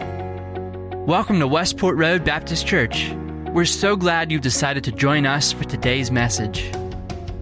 Welcome 0.00 1.40
to 1.40 1.48
Westport 1.48 1.96
Road 1.96 2.24
Baptist 2.24 2.66
Church. 2.66 3.10
We're 3.52 3.64
so 3.64 3.96
glad 3.96 4.30
you've 4.30 4.42
decided 4.42 4.84
to 4.84 4.92
join 4.92 5.26
us 5.26 5.52
for 5.52 5.64
today's 5.64 6.10
message. 6.10 6.70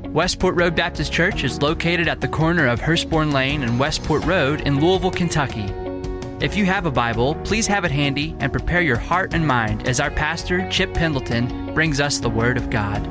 Westport 0.07 0.55
Road 0.57 0.75
Baptist 0.75 1.13
Church 1.13 1.45
is 1.45 1.61
located 1.61 2.09
at 2.09 2.21
the 2.21 2.29
corner 2.29 2.67
of 2.67 2.81
Hurstbourne 2.81 3.33
Lane 3.33 3.63
and 3.63 3.79
Westport 3.79 4.25
Road 4.25 4.63
in 4.63 4.81
Louisville, 4.81 5.11
Kentucky. 5.11 5.67
If 6.41 6.57
you 6.57 6.65
have 6.65 6.87
a 6.87 6.91
Bible, 6.91 7.35
please 7.45 7.67
have 7.67 7.85
it 7.85 7.91
handy 7.91 8.35
and 8.41 8.51
prepare 8.51 8.81
your 8.81 8.97
heart 8.97 9.35
and 9.35 9.47
mind 9.47 9.87
as 9.87 10.01
our 10.01 10.11
pastor, 10.11 10.67
Chip 10.71 10.95
Pendleton, 10.95 11.75
brings 11.75 12.01
us 12.01 12.21
the 12.21 12.31
Word 12.31 12.57
of 12.57 12.71
God. 12.71 13.07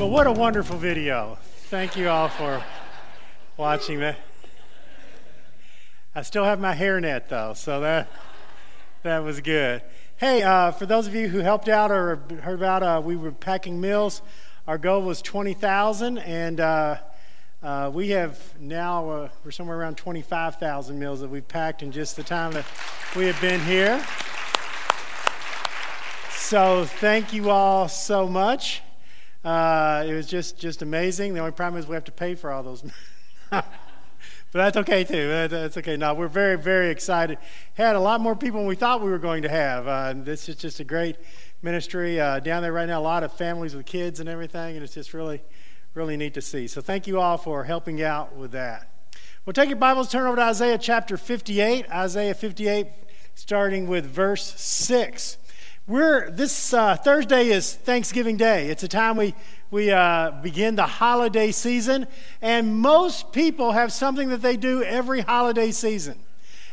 Well, 0.00 0.08
what 0.08 0.26
a 0.26 0.32
wonderful 0.32 0.78
video. 0.78 1.36
Thank 1.68 1.96
you 1.96 2.08
all 2.08 2.28
for 2.28 2.64
watching 3.56 4.00
that. 4.00 4.16
I 6.14 6.20
still 6.20 6.44
have 6.44 6.60
my 6.60 6.74
hairnet 6.74 7.28
though, 7.28 7.54
so 7.54 7.80
that 7.80 8.10
that 9.02 9.20
was 9.20 9.40
good. 9.40 9.82
Hey, 10.18 10.42
uh, 10.42 10.70
for 10.70 10.84
those 10.84 11.06
of 11.06 11.14
you 11.14 11.28
who 11.28 11.38
helped 11.38 11.70
out 11.70 11.90
or 11.90 12.16
heard 12.42 12.58
about, 12.58 12.82
uh, 12.82 13.00
we 13.02 13.16
were 13.16 13.32
packing 13.32 13.80
meals. 13.80 14.20
Our 14.68 14.76
goal 14.76 15.00
was 15.00 15.22
20,000, 15.22 16.18
and 16.18 16.60
uh, 16.60 16.98
uh, 17.62 17.90
we 17.94 18.10
have 18.10 18.38
now, 18.60 19.08
uh, 19.08 19.28
we're 19.42 19.52
somewhere 19.52 19.78
around 19.78 19.96
25,000 19.96 20.98
meals 20.98 21.20
that 21.20 21.30
we've 21.30 21.48
packed 21.48 21.82
in 21.82 21.90
just 21.90 22.16
the 22.16 22.22
time 22.22 22.52
that 22.52 22.66
we 23.16 23.24
have 23.24 23.40
been 23.40 23.60
here. 23.60 24.04
So 26.32 26.84
thank 26.84 27.32
you 27.32 27.48
all 27.48 27.88
so 27.88 28.28
much. 28.28 28.82
Uh, 29.42 30.04
it 30.06 30.12
was 30.12 30.26
just, 30.26 30.58
just 30.58 30.82
amazing. 30.82 31.32
The 31.32 31.40
only 31.40 31.52
problem 31.52 31.80
is 31.80 31.88
we 31.88 31.94
have 31.94 32.04
to 32.04 32.12
pay 32.12 32.34
for 32.34 32.50
all 32.52 32.62
those. 32.62 32.84
But 34.52 34.58
that's 34.58 34.76
okay 34.76 35.02
too. 35.02 35.28
That's 35.48 35.78
okay. 35.78 35.96
Now 35.96 36.12
we're 36.12 36.28
very, 36.28 36.58
very 36.58 36.90
excited. 36.90 37.38
Had 37.72 37.96
a 37.96 38.00
lot 38.00 38.20
more 38.20 38.36
people 38.36 38.60
than 38.60 38.68
we 38.68 38.76
thought 38.76 39.00
we 39.00 39.10
were 39.10 39.18
going 39.18 39.42
to 39.44 39.48
have. 39.48 39.88
Uh, 39.88 40.12
this 40.14 40.46
is 40.46 40.56
just 40.56 40.78
a 40.78 40.84
great 40.84 41.16
ministry 41.62 42.20
uh, 42.20 42.38
down 42.38 42.62
there 42.62 42.72
right 42.72 42.86
now. 42.86 43.00
A 43.00 43.02
lot 43.02 43.22
of 43.22 43.32
families 43.32 43.74
with 43.74 43.86
kids 43.86 44.20
and 44.20 44.28
everything, 44.28 44.76
and 44.76 44.84
it's 44.84 44.92
just 44.92 45.14
really, 45.14 45.40
really 45.94 46.18
neat 46.18 46.34
to 46.34 46.42
see. 46.42 46.66
So 46.66 46.82
thank 46.82 47.06
you 47.06 47.18
all 47.18 47.38
for 47.38 47.64
helping 47.64 48.02
out 48.02 48.36
with 48.36 48.52
that. 48.52 48.90
Well, 49.46 49.54
take 49.54 49.70
your 49.70 49.78
Bibles, 49.78 50.10
turn 50.10 50.26
over 50.26 50.36
to 50.36 50.42
Isaiah 50.42 50.76
chapter 50.76 51.16
58. 51.16 51.90
Isaiah 51.90 52.34
58, 52.34 52.88
starting 53.34 53.86
with 53.86 54.04
verse 54.04 54.60
6. 54.60 55.38
We're 55.88 56.30
this 56.30 56.72
uh, 56.72 56.94
Thursday 56.94 57.48
is 57.48 57.74
Thanksgiving 57.74 58.36
Day. 58.36 58.68
It's 58.68 58.84
a 58.84 58.88
time 58.88 59.16
we 59.16 59.34
we 59.72 59.90
uh, 59.90 60.30
begin 60.40 60.76
the 60.76 60.86
holiday 60.86 61.50
season, 61.50 62.06
and 62.40 62.78
most 62.78 63.32
people 63.32 63.72
have 63.72 63.92
something 63.92 64.28
that 64.28 64.42
they 64.42 64.56
do 64.56 64.84
every 64.84 65.22
holiday 65.22 65.72
season. 65.72 66.20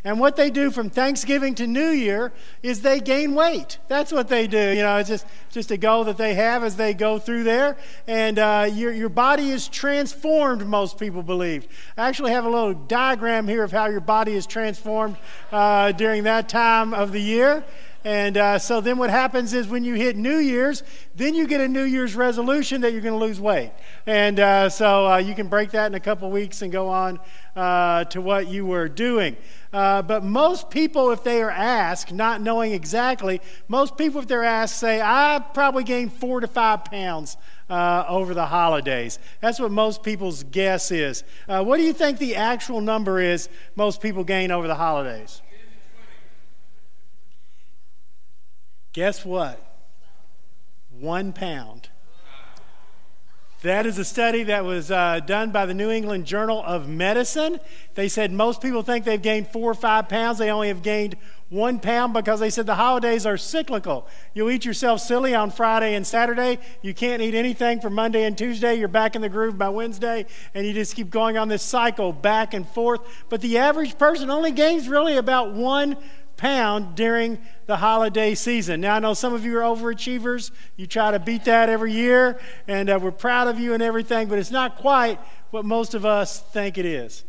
And 0.03 0.19
what 0.19 0.35
they 0.37 0.49
do 0.49 0.71
from 0.71 0.89
Thanksgiving 0.89 1.55
to 1.55 1.67
New 1.67 1.89
Year 1.89 2.31
is 2.63 2.81
they 2.81 2.99
gain 2.99 3.35
weight. 3.35 3.79
That's 3.89 4.13
what 4.13 4.29
they 4.29 4.47
do. 4.47 4.69
You 4.69 4.83
know, 4.83 4.97
it's 4.97 5.09
just, 5.09 5.25
just 5.51 5.71
a 5.71 5.77
goal 5.77 6.05
that 6.05 6.15
they 6.15 6.35
have 6.35 6.63
as 6.63 6.77
they 6.77 6.93
go 6.93 7.19
through 7.19 7.43
there. 7.43 7.75
And 8.07 8.39
uh, 8.39 8.69
your, 8.71 8.93
your 8.93 9.09
body 9.09 9.49
is 9.49 9.67
transformed, 9.67 10.65
most 10.65 10.97
people 10.97 11.21
believe. 11.21 11.67
I 11.97 12.07
actually 12.07 12.31
have 12.31 12.45
a 12.45 12.49
little 12.49 12.73
diagram 12.73 13.45
here 13.45 13.63
of 13.63 13.73
how 13.73 13.87
your 13.87 13.99
body 13.99 14.35
is 14.35 14.47
transformed 14.47 15.17
uh, 15.51 15.91
during 15.91 16.23
that 16.23 16.47
time 16.47 16.93
of 16.93 17.11
the 17.11 17.21
year. 17.21 17.65
And 18.05 18.37
uh, 18.37 18.59
so 18.59 18.79
then 18.79 18.97
what 18.97 19.09
happens 19.09 19.53
is 19.53 19.67
when 19.67 19.83
you 19.83 19.95
hit 19.95 20.15
New 20.15 20.37
Year's, 20.37 20.83
then 21.15 21.35
you 21.35 21.45
get 21.47 21.59
a 21.59 21.67
New 21.67 21.83
Year's 21.83 22.15
resolution 22.15 22.81
that 22.81 22.93
you're 22.93 23.01
going 23.01 23.19
to 23.19 23.25
lose 23.25 23.41
weight. 23.41 23.71
And 24.05 24.39
uh, 24.39 24.69
so 24.69 25.07
uh, 25.07 25.17
you 25.17 25.35
can 25.35 25.47
break 25.47 25.71
that 25.71 25.87
in 25.87 25.95
a 25.95 25.99
couple 25.99 26.31
weeks 26.31 26.61
and 26.61 26.71
go 26.71 26.87
on 26.87 27.19
uh, 27.57 28.05
to 28.05 28.21
what 28.21 28.47
you 28.47 28.65
were 28.65 28.87
doing. 28.87 29.35
Uh, 29.73 30.01
but 30.01 30.23
most 30.23 30.69
people, 30.69 31.11
if 31.11 31.23
they 31.25 31.41
are 31.41 31.51
asked, 31.51 32.13
not 32.13 32.41
knowing 32.41 32.71
exactly, 32.71 33.41
most 33.67 33.97
people, 33.97 34.21
if 34.21 34.27
they're 34.27 34.45
asked, 34.45 34.77
say, 34.77 35.01
I 35.01 35.43
probably 35.53 35.83
gained 35.83 36.13
four 36.13 36.39
to 36.39 36.47
five 36.47 36.85
pounds 36.85 37.35
uh, 37.69 38.05
over 38.07 38.33
the 38.33 38.45
holidays. 38.45 39.19
That's 39.41 39.59
what 39.59 39.71
most 39.71 40.03
people's 40.03 40.43
guess 40.43 40.89
is. 40.89 41.25
what 41.47 41.75
do 41.75 41.83
you 41.83 41.93
think 41.93 42.17
the 42.17 42.37
actual 42.37 42.79
number 42.79 43.19
is 43.19 43.49
most 43.75 44.01
people 44.01 44.23
gain 44.23 44.51
over 44.51 44.67
the 44.67 44.75
holidays? 44.75 45.41
Guess 48.93 49.23
what? 49.23 49.63
One 50.89 51.31
pound. 51.31 51.89
That 53.61 53.85
is 53.85 53.97
a 53.97 54.05
study 54.05 54.43
that 54.43 54.63
was 54.63 54.89
uh, 54.89 55.19
done 55.19 55.51
by 55.51 55.65
the 55.65 55.73
New 55.73 55.91
England 55.91 56.25
Journal 56.25 56.63
of 56.65 56.87
Medicine. 56.87 57.59
They 57.93 58.07
said 58.07 58.31
most 58.31 58.61
people 58.61 58.83
think 58.83 59.03
they've 59.03 59.21
gained 59.21 59.49
four 59.49 59.69
or 59.69 59.73
five 59.75 60.07
pounds. 60.07 60.37
They 60.37 60.49
only 60.49 60.69
have 60.69 60.81
gained 60.81 61.17
one 61.49 61.79
pound 61.79 62.13
because 62.13 62.39
they 62.39 62.49
said 62.49 62.67
the 62.67 62.75
holidays 62.75 63.25
are 63.25 63.35
cyclical. 63.35 64.07
You'll 64.33 64.49
eat 64.49 64.63
yourself 64.63 65.01
silly 65.01 65.35
on 65.35 65.51
Friday 65.51 65.95
and 65.95 66.07
Saturday. 66.07 66.59
You 66.81 66.93
can't 66.93 67.21
eat 67.21 67.35
anything 67.35 67.81
for 67.81 67.89
Monday 67.89 68.23
and 68.23 68.37
Tuesday. 68.37 68.75
You're 68.75 68.87
back 68.87 69.15
in 69.15 69.21
the 69.21 69.29
groove 69.29 69.57
by 69.57 69.67
Wednesday, 69.67 70.25
and 70.53 70.65
you 70.65 70.71
just 70.71 70.95
keep 70.95 71.09
going 71.09 71.37
on 71.37 71.49
this 71.49 71.63
cycle 71.63 72.13
back 72.13 72.53
and 72.53 72.65
forth. 72.65 73.01
But 73.27 73.41
the 73.41 73.57
average 73.57 73.97
person 73.97 74.29
only 74.29 74.51
gains 74.51 74.87
really 74.87 75.17
about 75.17 75.53
one 75.53 75.97
pound 76.39 76.95
during 76.95 77.37
the 77.65 77.75
holiday 77.75 78.33
season. 78.33 78.79
Now, 78.79 78.95
I 78.95 78.99
know 78.99 79.13
some 79.13 79.33
of 79.33 79.43
you 79.43 79.57
are 79.57 79.61
overachievers. 79.61 80.51
You 80.77 80.87
try 80.87 81.11
to 81.11 81.19
beat 81.19 81.43
that 81.43 81.67
every 81.67 81.91
year, 81.91 82.39
and 82.67 82.89
uh, 82.89 82.97
we're 82.99 83.11
proud 83.11 83.49
of 83.49 83.59
you 83.59 83.73
and 83.73 83.83
everything, 83.83 84.29
but 84.29 84.39
it's 84.39 84.49
not 84.49 84.77
quite 84.77 85.19
what 85.51 85.65
most 85.65 85.93
of 85.93 86.05
us 86.05 86.39
think 86.39 86.77
it 86.77 86.85
is. 86.85 87.25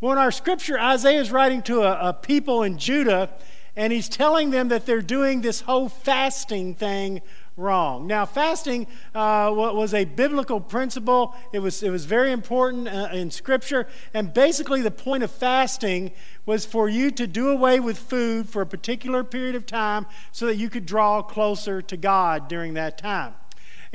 Well, 0.00 0.12
in 0.12 0.18
our 0.18 0.30
scripture, 0.30 0.80
Isaiah 0.80 1.20
is 1.20 1.30
writing 1.30 1.60
to 1.64 1.82
a, 1.82 2.08
a 2.08 2.12
people 2.14 2.62
in 2.62 2.78
Judah, 2.78 3.28
and 3.76 3.92
he's 3.92 4.08
telling 4.08 4.50
them 4.50 4.68
that 4.68 4.86
they're 4.86 5.02
doing 5.02 5.42
this 5.42 5.60
whole 5.60 5.90
fasting 5.90 6.74
thing 6.74 7.20
wrong. 7.56 8.06
Now, 8.06 8.26
fasting 8.26 8.86
uh, 9.14 9.50
was 9.52 9.94
a 9.94 10.04
biblical 10.04 10.60
principle. 10.60 11.34
It 11.52 11.60
was, 11.60 11.82
it 11.82 11.90
was 11.90 12.04
very 12.04 12.32
important 12.32 12.88
uh, 12.88 13.08
in 13.12 13.30
Scripture. 13.30 13.88
And 14.12 14.32
basically, 14.32 14.82
the 14.82 14.90
point 14.90 15.22
of 15.22 15.30
fasting 15.30 16.12
was 16.44 16.66
for 16.66 16.88
you 16.88 17.10
to 17.12 17.26
do 17.26 17.48
away 17.48 17.80
with 17.80 17.98
food 17.98 18.48
for 18.48 18.62
a 18.62 18.66
particular 18.66 19.24
period 19.24 19.54
of 19.54 19.66
time 19.66 20.06
so 20.32 20.46
that 20.46 20.56
you 20.56 20.68
could 20.68 20.86
draw 20.86 21.22
closer 21.22 21.80
to 21.82 21.96
God 21.96 22.48
during 22.48 22.74
that 22.74 22.98
time. 22.98 23.34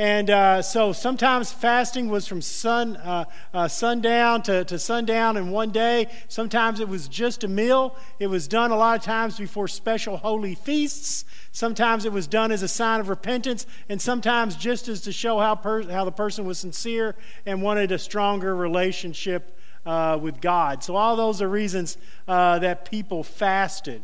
And 0.02 0.32
uh, 0.32 0.64
so 0.64 0.94
sometimes 0.94 1.52
fasting 1.52 2.10
was 2.10 2.26
from 2.26 2.42
sun, 2.42 2.98
uh, 2.98 3.26
uh, 3.54 3.68
sundown 3.68 4.42
to, 4.42 4.66
to 4.66 4.80
sundown 4.80 5.38
in 5.38 5.52
one 5.52 5.70
day. 5.70 6.08
Sometimes 6.28 6.80
it 6.80 6.90
was 6.90 7.08
just 7.08 7.44
a 7.44 7.48
meal. 7.48 7.96
It 8.18 8.26
was 8.26 8.48
done 8.48 8.72
a 8.72 8.76
lot 8.76 8.98
of 8.98 9.06
times 9.06 9.38
before 9.38 9.68
special 9.68 10.18
holy 10.18 10.56
feasts. 10.56 11.24
Sometimes 11.52 12.04
it 12.06 12.12
was 12.12 12.26
done 12.26 12.52
as 12.52 12.64
a 12.64 12.68
sign 12.68 13.00
of 13.00 13.10
repentance, 13.10 13.68
and 13.90 14.02
sometimes 14.02 14.56
just 14.56 14.88
as 14.88 15.02
to 15.02 15.12
show 15.12 15.38
how, 15.38 15.54
per- 15.54 15.88
how 15.92 16.04
the 16.04 16.12
person 16.12 16.46
was 16.46 16.58
sincere 16.58 17.16
and 17.46 17.62
wanted 17.62 17.92
a 17.92 18.00
stronger 18.00 18.56
relationship 18.56 19.56
uh, 19.86 20.18
with 20.20 20.42
God. 20.42 20.84
So, 20.84 20.96
all 20.96 21.16
those 21.16 21.44
are 21.44 21.48
reasons 21.48 22.00
uh, 22.28 22.58
that 22.58 22.90
people 22.90 23.24
fasted. 23.24 24.02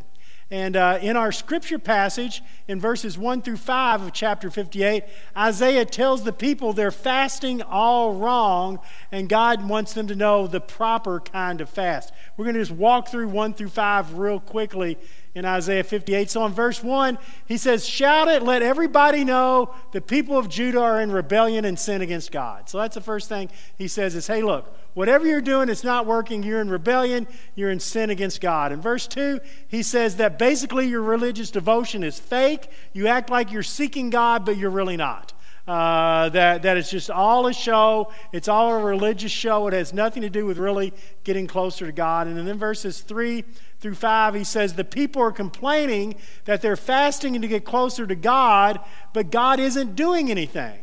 And 0.50 0.78
uh, 0.78 1.00
in 1.02 1.18
our 1.18 1.34
scripture 1.34 1.78
passage, 1.78 2.42
in 2.70 2.80
verses 2.80 3.18
1 3.18 3.42
through 3.42 3.58
5 3.58 4.04
of 4.04 4.14
chapter 4.14 4.50
58, 4.50 5.04
Isaiah 5.36 5.84
tells 5.84 6.24
the 6.24 6.32
people 6.32 6.72
they're 6.72 6.90
fasting 6.90 7.62
all 7.62 8.14
wrong, 8.14 8.80
and 9.12 9.28
God 9.28 9.68
wants 9.68 9.92
them 9.94 10.08
to 10.08 10.16
know 10.16 10.48
the 10.48 10.62
proper 10.62 11.20
kind 11.20 11.60
of 11.60 11.70
fast. 11.70 12.14
We're 12.38 12.46
going 12.46 12.56
to 12.56 12.62
just 12.62 12.72
walk 12.72 13.10
through 13.10 13.28
1 13.28 13.56
through 13.56 13.70
5 13.70 14.14
real 14.18 14.40
quickly 14.40 14.98
in 15.38 15.46
Isaiah 15.46 15.84
58. 15.84 16.32
So 16.32 16.44
in 16.48 16.52
verse 16.52 16.84
1, 16.84 17.20
he 17.46 17.58
says, 17.58 17.88
Shout 17.88 18.28
it, 18.28 18.42
let 18.42 18.64
everybody 18.64 19.24
know 19.24 19.74
the 19.92 20.02
people 20.02 20.36
of 20.36 20.50
Judah 20.50 20.82
are 20.82 21.00
in 21.00 21.12
rebellion 21.12 21.64
and 21.64 21.78
sin 21.78 22.02
against 22.02 22.32
God. 22.32 22.68
So 22.68 22.80
that's 22.80 22.96
the 22.96 23.02
first 23.02 23.30
thing 23.30 23.52
he 23.78 23.88
says 23.88 24.16
is, 24.16 24.26
Hey, 24.26 24.42
look, 24.42 24.76
whatever 24.96 25.28
you're 25.28 25.42
doing, 25.42 25.70
it's 25.70 25.84
not 25.84 26.08
working. 26.08 26.42
You're 26.42 26.60
in 26.60 26.72
rebellion, 26.72 27.28
you're 27.54 27.70
in 27.70 27.80
sin 27.80 28.10
against 28.10 28.42
God. 28.42 28.72
In 28.72 28.82
verse 28.82 29.06
2, 29.06 29.40
he 29.68 29.84
says 29.84 30.16
that 30.16 30.40
basically 30.40 30.88
your 30.88 31.04
religious 31.04 31.52
devotion 31.52 32.04
is 32.04 32.20
fake. 32.20 32.72
You 32.94 33.06
act 33.06 33.30
like 33.30 33.52
you're 33.52 33.62
seeking 33.62 34.10
God, 34.10 34.44
but 34.44 34.58
you're 34.58 34.72
really 34.72 34.98
not. 34.98 35.34
Uh, 35.68 36.30
that, 36.30 36.62
that 36.62 36.78
it's 36.78 36.90
just 36.90 37.12
all 37.12 37.46
a 37.46 37.54
show. 37.54 38.12
It's 38.32 38.48
all 38.48 38.74
a 38.74 38.84
religious 38.84 39.34
show. 39.34 39.68
It 39.68 39.74
has 39.74 39.94
nothing 39.94 40.22
to 40.22 40.30
do 40.30 40.46
with 40.46 40.58
really 40.58 40.94
getting 41.26 41.46
closer 41.46 41.86
to 41.86 41.92
God. 41.92 42.26
And 42.26 42.48
then 42.48 42.58
verses 42.58 43.02
3 43.02 43.44
through 43.80 43.96
5, 43.96 44.34
he 44.34 44.44
says, 44.44 44.74
The 44.74 44.84
people 44.84 45.22
are 45.22 45.32
complaining 45.32 46.16
that 46.46 46.62
they're 46.62 46.76
fasting 46.76 47.40
to 47.40 47.48
get 47.48 47.66
closer 47.66 48.08
to 48.08 48.16
God, 48.16 48.80
but 49.14 49.32
God 49.32 49.60
isn't 49.60 49.96
doing 49.96 50.32
anything. 50.32 50.80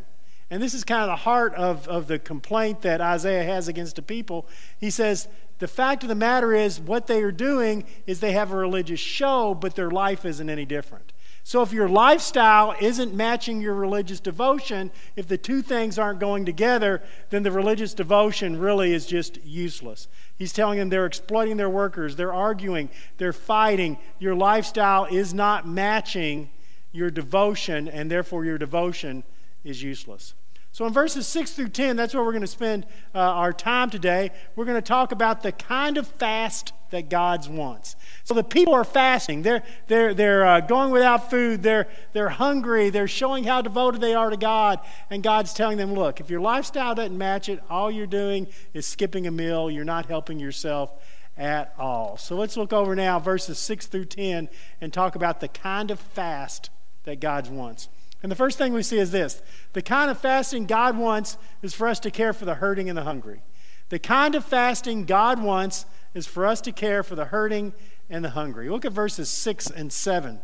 And 0.49 0.61
this 0.61 0.73
is 0.73 0.83
kind 0.83 1.01
of 1.01 1.07
the 1.07 1.23
heart 1.23 1.53
of, 1.55 1.87
of 1.87 2.07
the 2.07 2.19
complaint 2.19 2.81
that 2.81 3.01
Isaiah 3.01 3.43
has 3.43 3.67
against 3.67 3.95
the 3.95 4.01
people. 4.01 4.47
He 4.79 4.89
says, 4.89 5.27
The 5.59 5.67
fact 5.67 6.03
of 6.03 6.09
the 6.09 6.15
matter 6.15 6.53
is, 6.53 6.79
what 6.79 7.07
they 7.07 7.21
are 7.23 7.31
doing 7.31 7.85
is 8.05 8.19
they 8.19 8.33
have 8.33 8.51
a 8.51 8.57
religious 8.57 8.99
show, 8.99 9.53
but 9.53 9.75
their 9.75 9.89
life 9.89 10.23
isn't 10.23 10.49
any 10.49 10.65
different. 10.65 11.11
So 11.47 11.61
if 11.61 11.71
your 11.71 11.87
lifestyle 11.87 12.73
isn't 12.81 13.13
matching 13.13 13.61
your 13.61 13.75
religious 13.75 14.19
devotion, 14.19 14.89
if 15.15 15.27
the 15.27 15.37
two 15.37 15.61
things 15.61 15.99
aren't 15.99 16.19
going 16.19 16.43
together, 16.43 17.03
then 17.29 17.43
the 17.43 17.51
religious 17.51 17.93
devotion 17.93 18.57
really 18.57 18.95
is 18.95 19.05
just 19.05 19.37
useless. 19.45 20.07
He's 20.35 20.51
telling 20.51 20.79
them 20.79 20.89
they're 20.89 21.05
exploiting 21.05 21.57
their 21.57 21.69
workers, 21.69 22.15
they're 22.15 22.33
arguing, 22.33 22.89
they're 23.19 23.31
fighting. 23.31 23.99
Your 24.17 24.33
lifestyle 24.33 25.05
is 25.05 25.35
not 25.35 25.67
matching 25.67 26.49
your 26.91 27.11
devotion, 27.11 27.87
and 27.89 28.09
therefore 28.09 28.43
your 28.43 28.57
devotion 28.57 29.23
is 29.63 29.83
useless. 29.83 30.33
So, 30.75 30.85
in 30.85 30.91
verses 30.91 31.25
6 31.27 31.53
through 31.53 31.69
10, 31.69 31.95
that's 31.95 32.13
where 32.13 32.21
we're 32.21 32.33
going 32.33 32.41
to 32.41 32.47
spend 32.47 32.85
uh, 33.15 33.19
our 33.19 33.53
time 33.53 33.89
today. 33.89 34.31
We're 34.57 34.65
going 34.65 34.75
to 34.75 34.81
talk 34.81 35.13
about 35.13 35.41
the 35.41 35.53
kind 35.53 35.97
of 35.97 36.05
fast 36.05 36.73
that 36.89 37.07
God 37.07 37.47
wants. 37.47 37.95
So, 38.25 38.33
the 38.33 38.43
people 38.43 38.73
are 38.73 38.83
fasting. 38.83 39.43
They're, 39.43 39.63
they're, 39.87 40.13
they're 40.13 40.45
uh, 40.45 40.59
going 40.59 40.91
without 40.91 41.29
food. 41.29 41.63
They're, 41.63 41.87
they're 42.11 42.27
hungry. 42.27 42.89
They're 42.89 43.07
showing 43.07 43.45
how 43.45 43.61
devoted 43.61 44.01
they 44.01 44.15
are 44.15 44.29
to 44.29 44.35
God. 44.35 44.81
And 45.09 45.23
God's 45.23 45.53
telling 45.53 45.77
them, 45.77 45.93
look, 45.93 46.19
if 46.19 46.29
your 46.29 46.41
lifestyle 46.41 46.93
doesn't 46.93 47.17
match 47.17 47.47
it, 47.47 47.63
all 47.69 47.89
you're 47.89 48.05
doing 48.05 48.45
is 48.73 48.85
skipping 48.85 49.27
a 49.27 49.31
meal. 49.31 49.71
You're 49.71 49.85
not 49.85 50.07
helping 50.07 50.41
yourself 50.41 50.91
at 51.37 51.73
all. 51.79 52.17
So, 52.17 52.35
let's 52.35 52.57
look 52.57 52.73
over 52.73 52.97
now 52.97 53.17
verses 53.17 53.59
6 53.59 53.87
through 53.87 54.05
10 54.05 54.49
and 54.81 54.91
talk 54.91 55.15
about 55.15 55.39
the 55.39 55.47
kind 55.47 55.89
of 55.89 56.01
fast 56.01 56.69
that 57.05 57.21
God 57.21 57.49
wants. 57.49 57.87
And 58.23 58.31
the 58.31 58.35
first 58.35 58.57
thing 58.57 58.73
we 58.73 58.83
see 58.83 58.97
is 58.97 59.11
this 59.11 59.41
the 59.73 59.81
kind 59.81 60.09
of 60.09 60.17
fasting 60.17 60.65
God 60.65 60.97
wants 60.97 61.37
is 61.61 61.73
for 61.73 61.87
us 61.87 61.99
to 62.01 62.11
care 62.11 62.33
for 62.33 62.45
the 62.45 62.55
hurting 62.55 62.89
and 62.89 62.97
the 62.97 63.03
hungry. 63.03 63.41
The 63.89 63.99
kind 63.99 64.35
of 64.35 64.43
fasting 64.43 65.05
God 65.05 65.41
wants 65.41 65.85
is 66.13 66.25
for 66.25 66.45
us 66.45 66.61
to 66.61 66.71
care 66.71 67.03
for 67.03 67.15
the 67.15 67.25
hurting 67.25 67.73
and 68.09 68.25
the 68.25 68.31
hungry. 68.31 68.69
Look 68.69 68.85
at 68.85 68.91
verses 68.91 69.29
6 69.29 69.69
and 69.69 69.91
7 69.91 70.39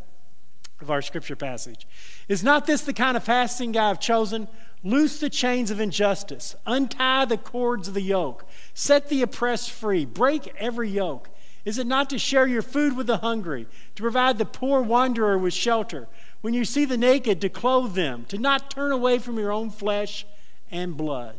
of 0.82 0.92
our 0.92 1.02
scripture 1.02 1.36
passage. 1.36 1.88
Is 2.28 2.44
not 2.44 2.66
this 2.66 2.82
the 2.82 2.94
kind 2.94 3.16
of 3.16 3.24
fasting 3.24 3.76
I 3.78 3.88
have 3.88 4.00
chosen? 4.00 4.48
Loose 4.84 5.20
the 5.20 5.30
chains 5.30 5.70
of 5.70 5.80
injustice, 5.80 6.56
untie 6.66 7.26
the 7.26 7.38
cords 7.38 7.88
of 7.88 7.94
the 7.94 8.02
yoke, 8.02 8.46
set 8.74 9.10
the 9.10 9.22
oppressed 9.22 9.70
free, 9.70 10.06
break 10.06 10.54
every 10.58 10.90
yoke. 10.90 11.30
Is 11.66 11.78
it 11.78 11.86
not 11.86 12.10
to 12.10 12.18
share 12.18 12.48
your 12.48 12.64
food 12.64 12.98
with 12.98 13.06
the 13.06 13.18
hungry, 13.18 13.68
to 13.94 14.02
provide 14.02 14.40
the 14.40 14.46
poor 14.46 14.82
wanderer 14.82 15.38
with 15.38 15.54
shelter? 15.54 16.08
When 16.42 16.54
you 16.54 16.66
see 16.66 16.86
the 16.86 16.98
naked, 16.98 17.40
to 17.42 17.50
clothe 17.50 17.94
them, 17.94 18.26
to 18.26 18.38
not 18.38 18.72
turn 18.72 18.92
away 18.92 19.20
from 19.20 19.38
your 19.38 19.52
own 19.52 19.70
flesh 19.70 20.26
and 20.72 20.98
blood. 20.98 21.38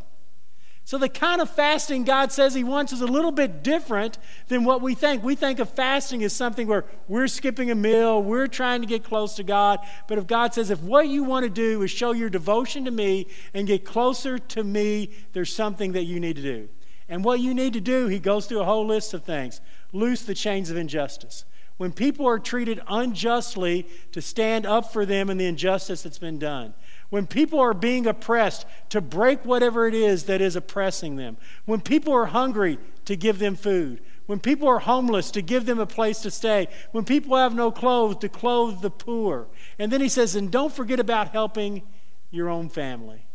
So, 0.85 0.99
the 0.99 1.09
kind 1.09 1.41
of 1.41 1.49
fasting 1.49 2.03
God 2.03 2.33
says 2.33 2.55
He 2.55 2.65
wants 2.65 2.93
is 2.93 3.01
a 3.01 3.07
little 3.07 3.31
bit 3.31 3.63
different 3.63 4.19
than 4.49 4.65
what 4.65 4.83
we 4.83 4.95
think. 4.95 5.23
We 5.23 5.37
think 5.37 5.61
of 5.61 5.71
fasting 5.71 6.25
as 6.25 6.33
something 6.33 6.67
where 6.67 6.85
we're 7.07 7.29
skipping 7.29 7.71
a 7.71 7.75
meal, 7.75 8.21
we're 8.21 8.49
trying 8.49 8.81
to 8.81 8.87
get 8.87 9.05
close 9.05 9.35
to 9.35 9.45
God. 9.45 9.79
But 10.09 10.19
if 10.19 10.27
God 10.27 10.55
says, 10.55 10.71
if 10.71 10.81
what 10.83 11.07
you 11.07 11.23
want 11.23 11.45
to 11.45 11.51
do 11.51 11.83
is 11.83 11.91
show 11.91 12.13
your 12.13 12.29
devotion 12.29 12.85
to 12.87 12.91
me 12.91 13.29
and 13.55 13.67
get 13.67 13.85
closer 13.85 14.39
to 14.39 14.65
me, 14.65 15.11
there's 15.33 15.53
something 15.53 15.93
that 15.93 16.05
you 16.05 16.19
need 16.19 16.37
to 16.37 16.43
do. 16.43 16.69
And 17.09 17.25
what 17.25 17.39
you 17.39 17.55
need 17.55 17.75
to 17.75 17.81
do, 17.81 18.09
He 18.09 18.19
goes 18.19 18.47
through 18.47 18.61
a 18.61 18.65
whole 18.65 18.87
list 18.87 19.15
of 19.15 19.25
things 19.25 19.61
loose 19.93 20.23
the 20.23 20.35
chains 20.35 20.69
of 20.69 20.77
injustice 20.77 21.45
when 21.77 21.93
people 21.93 22.27
are 22.27 22.39
treated 22.39 22.81
unjustly, 22.89 23.87
to 24.13 24.21
stand 24.21 24.67
up 24.67 24.93
for 24.93 25.05
them 25.05 25.31
and 25.31 25.41
the 25.41 25.47
injustice 25.47 26.03
that's 26.03 26.19
been 26.19 26.39
done. 26.39 26.75
When 27.11 27.27
people 27.27 27.61
are 27.61 27.75
being 27.75 28.07
oppressed, 28.07 28.67
to 28.91 29.01
break 29.01 29.45
whatever 29.45 29.87
it 29.87 29.95
is 29.95 30.25
that 30.25 30.41
is 30.41 30.57
oppressing 30.57 31.17
them. 31.17 31.37
When 31.65 31.81
people 31.81 32.13
are 32.13 32.27
hungry, 32.27 32.79
to 33.05 33.17
give 33.17 33.39
them 33.39 33.57
food. 33.57 34.01
When 34.27 34.39
people 34.39 34.69
are 34.69 34.79
homeless, 34.79 35.31
to 35.33 35.43
give 35.43 35.67
them 35.67 35.79
a 35.79 35.87
place 35.87 36.21
to 36.21 36.31
stay. 36.31 36.69
When 36.93 37.05
people 37.05 37.37
have 37.37 37.55
no 37.55 37.71
clothes, 37.71 38.17
to 38.19 38.29
clothe 38.29 38.81
the 38.81 38.91
poor. 38.91 39.49
And 39.79 39.93
then 39.93 40.01
he 40.01 40.09
says, 40.09 40.37
and 40.37 40.51
don't 40.51 40.73
forget 40.73 41.01
about 41.01 41.33
helping 41.33 41.83
your 42.31 42.49
own 42.49 42.69
family. 42.69 43.27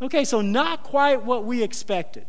Okay, 0.00 0.24
so 0.24 0.40
not 0.40 0.82
quite 0.82 1.24
what 1.24 1.44
we 1.44 1.62
expected. 1.62 2.26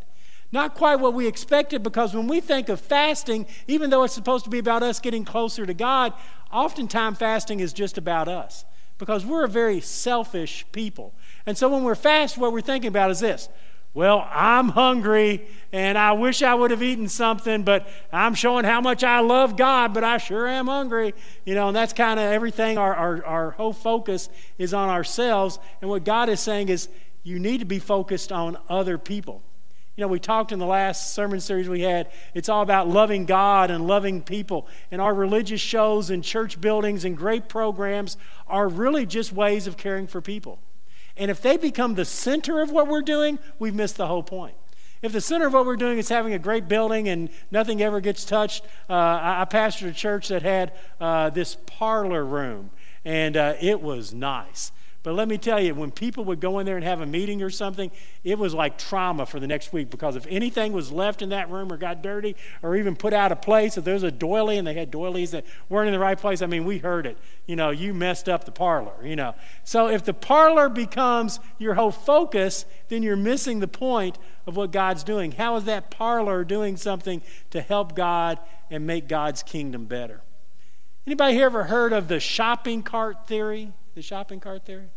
Not 0.53 0.75
quite 0.75 0.97
what 0.97 1.15
we 1.15 1.25
expected 1.25 1.81
because 1.81 2.13
when 2.13 2.27
we 2.27 2.39
think 2.39 2.69
of 2.69 2.79
fasting, 2.79 3.47
even 3.67 3.89
though 3.89 4.03
it's 4.03 4.13
supposed 4.13 4.44
to 4.44 4.51
be 4.51 4.59
about 4.59 4.83
us 4.83 5.00
getting 5.00 5.25
closer 5.25 5.65
to 5.65 5.73
God, 5.73 6.13
oftentimes 6.51 7.17
fasting 7.17 7.59
is 7.59 7.73
just 7.73 7.97
about 7.97 8.27
us 8.27 8.63
because 9.00 9.25
we're 9.25 9.45
a 9.45 9.50
very 9.50 9.81
selfish 9.81 10.63
people. 10.71 11.11
And 11.47 11.57
so 11.57 11.69
when 11.69 11.83
we're 11.83 11.95
fast, 11.95 12.38
what 12.38 12.53
we're 12.53 12.61
thinking 12.61 12.89
about 12.89 13.09
is 13.09 13.19
this 13.19 13.50
well, 13.95 14.27
I'm 14.31 14.69
hungry 14.69 15.47
and 15.71 15.97
I 15.97 16.11
wish 16.11 16.44
I 16.44 16.53
would 16.53 16.69
have 16.69 16.83
eaten 16.83 17.07
something, 17.07 17.63
but 17.63 17.88
I'm 18.11 18.35
showing 18.35 18.63
how 18.63 18.79
much 18.79 19.03
I 19.03 19.21
love 19.21 19.57
God, 19.57 19.91
but 19.91 20.03
I 20.03 20.19
sure 20.19 20.47
am 20.47 20.67
hungry. 20.67 21.15
You 21.45 21.56
know, 21.56 21.69
and 21.69 21.75
that's 21.75 21.94
kind 21.94 22.19
of 22.19 22.31
everything. 22.31 22.77
Our, 22.77 22.94
our, 22.94 23.25
our 23.25 23.51
whole 23.51 23.73
focus 23.73 24.29
is 24.59 24.71
on 24.71 24.89
ourselves. 24.89 25.57
And 25.81 25.89
what 25.89 26.06
God 26.06 26.29
is 26.29 26.39
saying 26.39 26.69
is, 26.69 26.89
you 27.23 27.39
need 27.39 27.59
to 27.59 27.65
be 27.65 27.79
focused 27.79 28.31
on 28.31 28.57
other 28.69 28.99
people. 28.99 29.41
You 29.95 30.01
know, 30.01 30.07
we 30.07 30.19
talked 30.19 30.51
in 30.51 30.57
the 30.57 30.66
last 30.66 31.13
sermon 31.13 31.40
series 31.40 31.69
we 31.69 31.81
had, 31.81 32.10
it's 32.34 32.50
all 32.50 32.63
about 32.63 32.90
loving 32.90 33.25
God 33.25 33.69
and 33.69 33.86
loving 33.86 34.24
people. 34.24 34.68
And 34.90 35.00
our 35.00 35.13
religious 35.13 35.62
shows 35.62 36.10
and 36.10 36.24
church 36.24 36.60
buildings 36.60 37.06
and 37.06 37.16
great 37.16 37.48
programs 37.48 38.18
are 38.48 38.68
really 38.68 39.06
just 39.06 39.31
ways 39.31 39.68
of 39.68 39.78
caring 39.78 40.07
for 40.07 40.19
people. 40.19 40.60
And 41.16 41.30
if 41.30 41.42
they 41.42 41.57
become 41.57 41.94
the 41.94 42.06
center 42.06 42.60
of 42.62 42.72
what 42.72 42.88
we're 42.88 43.04
doing, 43.04 43.38
we've 43.60 43.75
missed 43.75 43.98
the 43.98 44.07
whole 44.07 44.24
point. 44.24 44.56
If 45.04 45.12
the 45.12 45.22
center 45.22 45.45
of 45.45 45.54
what 45.54 45.66
we're 45.66 45.75
doing 45.75 46.00
is 46.00 46.10
having 46.10 46.34
a 46.34 46.40
great 46.40 46.68
building 46.68 47.10
and 47.10 47.30
nothing 47.51 47.81
ever 47.81 48.00
gets 48.00 48.25
touched, 48.25 48.63
uh, 48.90 48.94
I, 48.94 49.45
pastored 49.48 49.90
a 49.90 49.94
church 49.94 50.30
that 50.30 50.42
had 50.44 50.72
uh, 51.00 51.30
this 51.30 51.57
parlor 51.66 52.25
room, 52.25 52.72
and 53.04 53.36
uh, 53.36 53.56
it 53.60 53.81
was 53.81 54.13
nice. 54.13 54.72
But 55.03 55.15
let 55.15 55.27
me 55.27 55.38
tell 55.38 55.59
you, 55.59 55.75
when 55.75 55.91
people 55.91 56.23
would 56.25 56.39
go 56.39 56.59
in 56.59 56.65
there 56.65 56.77
and 56.77 56.85
have 56.85 57.01
a 57.01 57.05
meeting 57.05 57.44
or 57.44 57.50
something, 57.50 57.91
it 58.23 58.39
was 58.39 58.53
like 58.53 58.77
trauma 58.77 59.25
for 59.25 59.38
the 59.38 59.47
next 59.47 59.73
week 59.73 59.89
because 59.89 60.15
if 60.15 60.25
anything 60.29 60.71
was 60.71 60.94
left 60.94 61.21
in 61.21 61.29
that 61.29 61.50
room 61.50 61.73
or 61.73 61.77
got 61.77 62.01
dirty 62.01 62.38
or 62.61 62.77
even 62.77 62.95
put 62.95 63.11
out 63.11 63.29
of 63.33 63.41
place, 63.41 63.77
if 63.77 63.83
there 63.83 63.95
was 63.95 64.03
a 64.03 64.11
doily 64.11 64.57
and 64.57 64.65
they 64.65 64.73
had 64.73 64.91
doilies 64.91 65.31
that 65.31 65.45
weren't 65.67 65.88
in 65.89 65.94
the 65.94 66.00
right 66.00 66.17
place, 66.17 66.41
I 66.41 66.45
mean, 66.45 66.63
we 66.63 66.77
heard 66.77 67.05
it. 67.05 67.17
You 67.45 67.57
know, 67.57 67.69
you 67.69 67.94
messed 67.94 68.29
up 68.29 68.45
the 68.45 68.53
parlor, 68.53 68.94
you 69.03 69.17
know. 69.17 69.35
So 69.65 69.89
if 69.89 70.05
the 70.05 70.13
parlor 70.13 70.69
becomes 70.69 71.41
your 71.59 71.73
whole 71.73 71.91
focus, 71.91 72.65
then 72.88 73.03
you're 73.03 73.17
missing 73.17 73.59
the 73.59 73.67
point 73.67 74.17
of 74.47 74.56
what 74.56 74.71
God's 74.71 75.03
doing. 75.03 75.33
How 75.33 75.57
is 75.57 75.65
that 75.65 75.91
parlor 75.91 76.45
doing 76.45 76.77
something 76.77 77.21
to 77.49 77.59
help 77.59 77.94
God 77.94 78.39
and 78.71 78.88
make 78.88 79.09
God's 79.09 79.44
kingdom 79.44 79.83
better? 79.83 80.21
Anybody 81.06 81.33
here 81.33 81.47
ever 81.47 81.65
heard 81.65 81.91
of 81.91 82.07
the 82.07 82.21
shopping 82.21 82.83
cart 82.83 83.27
theory? 83.27 83.73
The 83.95 84.01
shopping 84.01 84.40
cart 84.40 84.66
theory? 84.66 84.90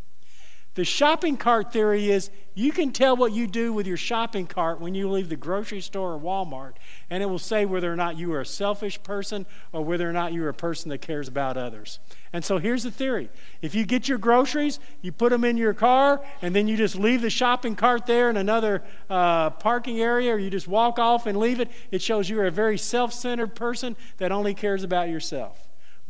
The 0.76 0.84
shopping 0.84 1.38
cart 1.38 1.72
theory 1.72 2.10
is 2.10 2.28
you 2.54 2.70
can 2.70 2.92
tell 2.92 3.16
what 3.16 3.32
you 3.32 3.46
do 3.46 3.72
with 3.72 3.86
your 3.86 3.96
shopping 3.96 4.46
cart 4.46 4.78
when 4.78 4.94
you 4.94 5.10
leave 5.10 5.30
the 5.30 5.36
grocery 5.36 5.80
store 5.80 6.12
or 6.12 6.20
Walmart, 6.20 6.72
and 7.08 7.22
it 7.22 7.26
will 7.26 7.38
say 7.38 7.64
whether 7.64 7.90
or 7.90 7.96
not 7.96 8.18
you 8.18 8.34
are 8.34 8.42
a 8.42 8.46
selfish 8.46 9.02
person 9.02 9.46
or 9.72 9.82
whether 9.82 10.08
or 10.08 10.12
not 10.12 10.34
you're 10.34 10.50
a 10.50 10.54
person 10.54 10.90
that 10.90 11.00
cares 11.00 11.28
about 11.28 11.56
others. 11.56 11.98
And 12.30 12.44
so 12.44 12.58
here's 12.58 12.82
the 12.82 12.90
theory 12.90 13.30
if 13.62 13.74
you 13.74 13.86
get 13.86 14.06
your 14.06 14.18
groceries, 14.18 14.78
you 15.00 15.12
put 15.12 15.30
them 15.30 15.44
in 15.44 15.56
your 15.56 15.72
car, 15.72 16.22
and 16.42 16.54
then 16.54 16.68
you 16.68 16.76
just 16.76 16.96
leave 16.96 17.22
the 17.22 17.30
shopping 17.30 17.74
cart 17.74 18.04
there 18.04 18.28
in 18.28 18.36
another 18.36 18.82
uh, 19.08 19.48
parking 19.48 19.98
area, 19.98 20.34
or 20.34 20.38
you 20.38 20.50
just 20.50 20.68
walk 20.68 20.98
off 20.98 21.26
and 21.26 21.38
leave 21.38 21.58
it, 21.58 21.70
it 21.90 22.02
shows 22.02 22.28
you're 22.28 22.44
a 22.44 22.50
very 22.50 22.76
self 22.76 23.14
centered 23.14 23.54
person 23.54 23.96
that 24.18 24.30
only 24.30 24.52
cares 24.52 24.82
about 24.82 25.08
yourself. 25.08 25.65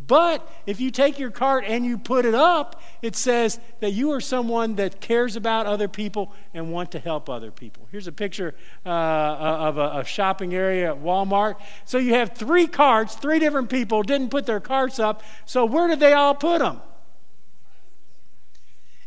But 0.06 0.48
if 0.66 0.80
you 0.80 0.90
take 0.90 1.18
your 1.18 1.30
cart 1.30 1.64
and 1.66 1.84
you 1.84 1.98
put 1.98 2.25
it 2.25 2.34
up, 2.34 2.80
it 3.02 3.16
says 3.16 3.58
that 3.80 3.92
you 3.92 4.12
are 4.12 4.20
someone 4.20 4.76
that 4.76 5.00
cares 5.00 5.36
about 5.36 5.66
other 5.66 5.88
people 5.88 6.32
and 6.54 6.70
want 6.70 6.92
to 6.92 6.98
help 6.98 7.28
other 7.28 7.50
people. 7.50 7.88
Here's 7.90 8.06
a 8.06 8.12
picture 8.12 8.54
uh, 8.84 8.88
of 8.88 9.78
a, 9.78 10.00
a, 10.00 10.04
shopping 10.04 10.54
area 10.54 10.92
at 10.92 11.02
Walmart. 11.02 11.56
So 11.84 11.98
you 11.98 12.14
have 12.14 12.32
three 12.32 12.66
carts, 12.66 13.14
three 13.14 13.38
different 13.38 13.68
people 13.68 14.02
didn't 14.02 14.30
put 14.30 14.46
their 14.46 14.60
carts 14.60 14.98
up. 14.98 15.22
So 15.44 15.64
where 15.64 15.88
did 15.88 15.98
they 15.98 16.12
all 16.12 16.34
put 16.34 16.60
them? 16.60 16.80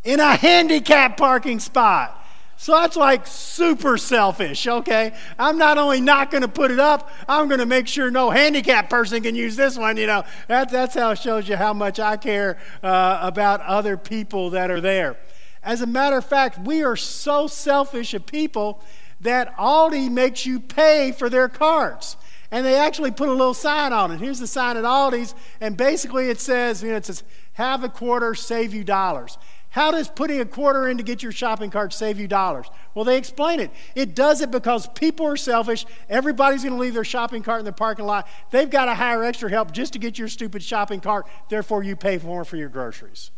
In 0.04 0.20
a 0.20 0.36
handicap 0.36 1.18
parking 1.18 1.60
spot. 1.60 2.16
So 2.62 2.74
that's 2.74 2.98
like 2.98 3.26
super 3.26 3.98
selfish, 3.98 4.68
okay? 4.68 5.14
I'm 5.40 5.58
not 5.58 5.78
only 5.78 6.02
not 6.02 6.30
going 6.30 6.42
to 6.42 6.50
put 6.50 6.72
it 6.72 6.80
up, 6.80 7.10
I'm 7.26 7.48
going 7.48 7.62
to 7.62 7.66
make 7.66 7.88
sure 7.88 8.12
no 8.12 8.32
handicapped 8.32 8.90
person 8.90 9.24
can 9.24 9.34
use 9.34 9.56
this 9.56 9.78
one, 9.78 9.96
you 9.96 10.08
know. 10.08 10.26
That, 10.50 10.70
that's 10.70 10.94
how 10.94 11.12
it 11.12 11.20
shows 11.20 11.48
you 11.48 11.56
how 11.56 11.72
much 11.72 12.02
I 12.02 12.18
care 12.18 12.58
uh, 12.84 13.20
about 13.22 13.62
other 13.62 13.96
people 13.96 14.50
that 14.50 14.70
are 14.72 14.82
there. 14.82 15.16
As 15.64 15.82
a 15.82 15.88
matter 15.88 16.18
of 16.18 16.26
fact, 16.26 16.60
we 16.60 16.84
are 16.84 16.98
so 16.98 17.48
selfish 17.48 18.14
of 18.14 18.26
people 18.26 18.84
that 19.22 19.56
Aldi 19.56 20.12
makes 20.12 20.46
you 20.46 20.60
pay 20.60 21.14
for 21.14 21.30
their 21.30 21.48
cards. 21.48 22.18
And 22.52 22.66
they 22.66 22.76
actually 22.76 23.12
put 23.12 23.30
a 23.30 23.34
little 23.34 23.54
sign 23.54 23.94
on 23.94 24.12
it. 24.12 24.20
Here's 24.20 24.40
the 24.40 24.48
sign 24.48 24.76
at 24.76 24.84
Aldi's, 24.84 25.34
and 25.62 25.78
basically 25.78 26.30
it 26.30 26.42
says, 26.42 26.84
you 26.84 26.90
know, 26.90 26.98
it 26.98 27.06
says, 27.06 27.24
have 27.54 27.86
a 27.86 27.90
quarter, 27.90 28.36
save 28.36 28.74
you 28.74 28.84
dollars. 28.84 29.38
How 29.72 29.92
does 29.92 30.08
putting 30.08 30.42
a 30.42 30.46
quarter 30.46 30.88
in 30.88 30.98
to 30.98 31.04
get 31.04 31.22
your 31.22 31.32
shopping 31.32 31.70
cart 31.70 31.94
save 31.94 32.20
you 32.20 32.28
dollars? 32.28 32.66
Well, 32.96 33.06
they 33.06 33.18
explain 33.18 33.60
it. 33.60 33.72
It 33.94 34.16
does 34.16 34.42
it 34.42 34.50
because 34.50 34.88
people 34.88 35.28
are 35.28 35.38
selfish. 35.38 35.86
Everybody's 36.10 36.64
going 36.64 36.74
to 36.74 36.80
leave 36.80 36.96
their 36.96 37.04
shopping 37.04 37.44
cart 37.44 37.60
in 37.60 37.66
the 37.66 37.72
parking 37.72 38.06
lot. 38.06 38.28
They've 38.50 38.70
got 38.70 38.86
to 38.86 38.96
hire 38.96 39.24
extra 39.24 39.50
help 39.50 39.72
just 39.72 39.94
to 39.94 40.00
get 40.00 40.18
your 40.18 40.28
stupid 40.28 40.64
shopping 40.64 41.02
cart. 41.02 41.28
Therefore, 41.50 41.84
you 41.84 41.96
pay 41.96 42.18
more 42.18 42.46
for 42.46 42.58
your 42.58 42.70
groceries. 42.70 43.30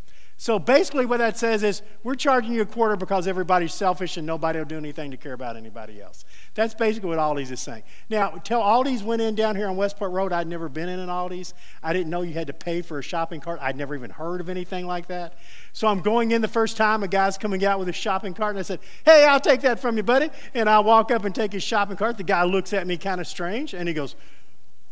So 0.42 0.58
basically, 0.58 1.06
what 1.06 1.18
that 1.18 1.38
says 1.38 1.62
is 1.62 1.84
we're 2.02 2.16
charging 2.16 2.54
you 2.54 2.64
a 2.64 2.66
quarter 2.66 2.96
because 2.96 3.28
everybody's 3.28 3.76
selfish 3.76 4.18
and 4.18 4.26
nobody 4.26 4.58
will 4.58 4.66
do 4.66 4.76
anything 4.76 5.12
to 5.12 5.18
care 5.18 5.34
about 5.34 5.56
anybody 5.56 6.02
else. 6.02 6.26
That's 6.56 6.74
basically 6.74 7.10
what 7.10 7.20
Aldi's 7.20 7.52
is 7.52 7.60
saying. 7.60 7.84
Now, 8.10 8.32
till 8.32 8.60
Aldi's 8.60 9.04
went 9.04 9.22
in 9.22 9.36
down 9.36 9.56
here 9.56 9.68
on 9.68 9.78
Westport 9.78 10.12
Road, 10.12 10.34
I'd 10.34 10.48
never 10.48 10.68
been 10.68 10.90
in 10.90 10.98
an 10.98 11.10
Aldi's. 11.10 11.54
I 11.84 11.94
didn't 11.94 12.10
know 12.10 12.24
you 12.24 12.34
had 12.34 12.48
to 12.48 12.54
pay 12.54 12.82
for 12.82 12.98
a 12.98 13.04
shopping 13.04 13.40
cart. 13.40 13.60
I'd 13.62 13.78
never 13.78 13.94
even 13.94 14.10
heard 14.10 14.42
of 14.42 14.50
anything 14.50 14.88
like 14.88 15.06
that. 15.10 15.36
So 15.74 15.88
I'm 15.88 16.00
going 16.00 16.32
in 16.32 16.42
the 16.42 16.48
first 16.48 16.76
time, 16.76 17.04
a 17.04 17.08
guy's 17.08 17.38
coming 17.38 17.64
out 17.64 17.78
with 17.78 17.90
a 17.90 17.94
shopping 17.94 18.34
cart, 18.34 18.56
and 18.56 18.60
I 18.60 18.64
said, 18.64 18.80
Hey, 19.06 19.28
I'll 19.28 19.40
take 19.40 19.62
that 19.62 19.80
from 19.80 19.96
you, 19.96 20.02
buddy. 20.02 20.32
And 20.56 20.68
I 20.68 20.80
walk 20.80 21.12
up 21.12 21.24
and 21.24 21.36
take 21.36 21.54
his 21.54 21.62
shopping 21.62 21.98
cart. 21.98 22.18
The 22.18 22.24
guy 22.24 22.46
looks 22.46 22.74
at 22.74 22.88
me 22.88 22.98
kind 22.98 23.22
of 23.22 23.28
strange, 23.28 23.76
and 23.76 23.88
he 23.88 23.94
goes, 23.94 24.16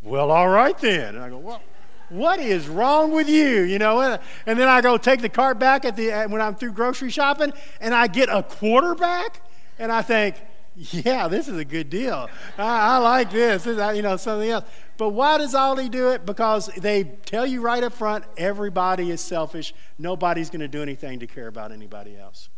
Well, 0.03 0.29
all 0.29 0.50
right 0.50 0.77
then. 0.77 1.15
And 1.15 1.24
I 1.24 1.29
go, 1.29 1.39
Well, 1.39 1.63
what 2.10 2.39
is 2.39 2.68
wrong 2.68 3.12
with 3.12 3.30
you? 3.30 3.62
You 3.62 3.80
know, 3.80 4.20
and 4.46 4.60
then 4.60 4.68
I 4.68 4.82
go 4.82 4.98
take 4.98 5.22
the 5.22 5.30
cart 5.30 5.60
back 5.60 5.86
at 5.86 5.96
the 5.96 6.10
when 6.28 6.42
I'm 6.42 6.56
through 6.56 6.74
grocery 6.74 7.10
shopping, 7.10 7.54
and 7.80 7.94
I 7.94 8.08
get 8.08 8.30
a 8.30 8.44
quarter 8.44 8.96
back, 8.96 9.42
and 9.78 9.92
I 9.92 10.01
think, 10.01 10.36
yeah, 10.75 11.28
this 11.28 11.48
is 11.48 11.58
a 11.58 11.66
good 11.66 11.89
deal. 11.89 12.30
I, 12.58 12.96
I 12.96 12.98
like 12.98 13.32
this. 13.32 13.63
this. 13.63 13.96
You 13.96 14.01
know, 14.01 14.18
something 14.18 14.50
else. 14.50 14.66
But 14.98 15.10
why 15.10 15.38
does 15.38 15.54
Aldi 15.54 15.89
do 15.92 16.10
it? 16.10 16.25
Because 16.25 16.68
they 16.78 17.04
tell 17.04 17.46
you 17.46 17.62
right 17.62 17.84
up 17.84 17.94
front, 17.94 18.25
everybody 18.38 19.12
is 19.12 19.22
selfish. 19.22 19.74
Nobody's 19.98 20.50
going 20.50 20.60
to 20.60 20.68
do 20.68 20.82
anything 20.82 21.20
to 21.20 21.28
care 21.28 21.48
about 21.48 21.72
anybody 21.72 22.18
else. 22.18 22.50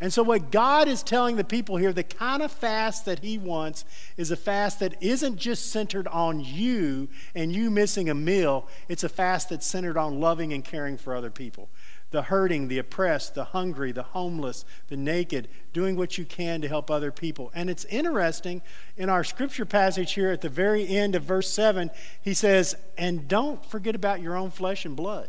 And 0.00 0.12
so, 0.12 0.22
what 0.22 0.50
God 0.50 0.88
is 0.88 1.02
telling 1.02 1.36
the 1.36 1.44
people 1.44 1.76
here, 1.76 1.92
the 1.92 2.02
kind 2.02 2.42
of 2.42 2.52
fast 2.52 3.06
that 3.06 3.20
He 3.20 3.38
wants 3.38 3.84
is 4.16 4.30
a 4.30 4.36
fast 4.36 4.80
that 4.80 5.02
isn't 5.02 5.36
just 5.36 5.70
centered 5.70 6.06
on 6.08 6.40
you 6.40 7.08
and 7.34 7.54
you 7.54 7.70
missing 7.70 8.10
a 8.10 8.14
meal. 8.14 8.68
It's 8.88 9.04
a 9.04 9.08
fast 9.08 9.48
that's 9.48 9.66
centered 9.66 9.96
on 9.96 10.20
loving 10.20 10.52
and 10.52 10.62
caring 10.64 10.98
for 10.98 11.14
other 11.14 11.30
people 11.30 11.70
the 12.12 12.22
hurting, 12.22 12.68
the 12.68 12.78
oppressed, 12.78 13.34
the 13.34 13.44
hungry, 13.44 13.90
the 13.90 14.02
homeless, 14.02 14.64
the 14.88 14.96
naked, 14.96 15.48
doing 15.72 15.96
what 15.96 16.16
you 16.16 16.24
can 16.24 16.60
to 16.60 16.68
help 16.68 16.90
other 16.90 17.10
people. 17.10 17.50
And 17.54 17.68
it's 17.68 17.84
interesting 17.86 18.62
in 18.96 19.08
our 19.10 19.24
scripture 19.24 19.66
passage 19.66 20.12
here 20.12 20.30
at 20.30 20.40
the 20.40 20.48
very 20.48 20.86
end 20.86 21.14
of 21.14 21.24
verse 21.24 21.50
7, 21.50 21.90
he 22.22 22.32
says, 22.32 22.76
And 22.96 23.26
don't 23.26 23.64
forget 23.66 23.94
about 23.94 24.22
your 24.22 24.36
own 24.36 24.50
flesh 24.50 24.84
and 24.84 24.94
blood. 24.94 25.28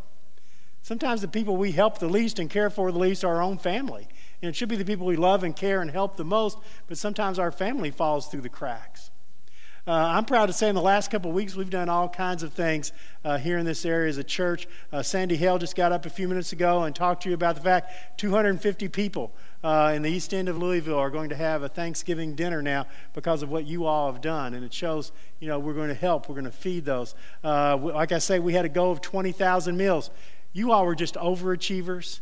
Sometimes 0.84 1.22
the 1.22 1.28
people 1.28 1.58
we 1.58 1.74
help 1.74 2.00
the 2.00 2.08
least 2.08 2.40
and 2.40 2.50
care 2.50 2.70
for 2.70 2.92
the 2.92 3.00
least 3.00 3.26
are 3.26 3.36
our 3.36 3.42
own 3.42 3.58
family. 3.58 4.08
And 4.42 4.50
it 4.50 4.56
should 4.56 4.70
be 4.70 4.76
the 4.76 4.86
people 4.86 5.06
we 5.06 5.16
love 5.16 5.44
and 5.44 5.56
care 5.56 5.82
and 5.82 5.90
help 5.90 6.16
the 6.16 6.26
most, 6.26 6.58
but 6.88 6.98
sometimes 6.98 7.40
our 7.40 7.52
family 7.52 7.92
falls 7.92 8.28
through 8.28 8.42
the 8.42 8.50
cracks. 8.50 9.10
Uh, 9.88 9.92
I'm 9.92 10.26
proud 10.26 10.48
to 10.48 10.54
say 10.54 10.68
in 10.68 10.76
the 10.76 10.82
last 10.82 11.10
couple 11.10 11.32
of 11.32 11.36
weeks, 11.36 11.56
we've 11.56 11.70
done 11.70 11.88
all 11.88 12.10
kinds 12.10 12.44
of 12.44 12.52
things 12.52 12.92
uh, 13.24 13.38
here 13.38 13.58
in 13.58 13.66
this 13.66 13.86
area 13.86 14.10
as 14.10 14.18
a 14.18 14.24
church. 14.24 14.68
Uh, 14.92 15.02
Sandy 15.02 15.38
Hale 15.38 15.58
just 15.58 15.78
got 15.78 15.94
up 15.94 16.06
a 16.06 16.10
few 16.10 16.28
minutes 16.28 16.52
ago 16.52 16.84
and 16.84 16.94
talked 16.94 17.24
to 17.24 17.30
you 17.30 17.36
about 17.36 17.56
the 17.56 17.62
fact 17.62 18.20
250 18.20 18.90
people 18.90 19.32
uh, 19.64 19.94
in 19.96 20.02
the 20.02 20.10
east 20.10 20.34
end 20.34 20.50
of 20.50 20.58
Louisville 20.58 20.98
are 21.00 21.10
going 21.10 21.30
to 21.30 21.38
have 21.38 21.64
a 21.64 21.70
Thanksgiving 21.70 22.36
dinner 22.36 22.62
now 22.62 22.86
because 23.14 23.42
of 23.42 23.50
what 23.50 23.66
you 23.66 23.86
all 23.86 24.12
have 24.12 24.20
done. 24.20 24.56
And 24.56 24.66
it 24.66 24.74
shows, 24.74 25.14
you 25.40 25.48
know, 25.48 25.58
we're 25.58 25.74
going 25.74 25.88
to 25.88 25.94
help, 25.94 26.28
we're 26.28 26.36
going 26.36 26.44
to 26.44 26.52
feed 26.52 26.84
those. 26.84 27.16
Uh, 27.42 27.78
like 27.78 28.12
I 28.12 28.18
say, 28.18 28.40
we 28.40 28.52
had 28.52 28.66
a 28.66 28.70
goal 28.70 28.92
of 28.92 29.00
20,000 29.00 29.78
meals. 29.78 30.10
You 30.52 30.74
all 30.74 30.86
were 30.86 30.96
just 30.96 31.16
overachievers. 31.16 32.20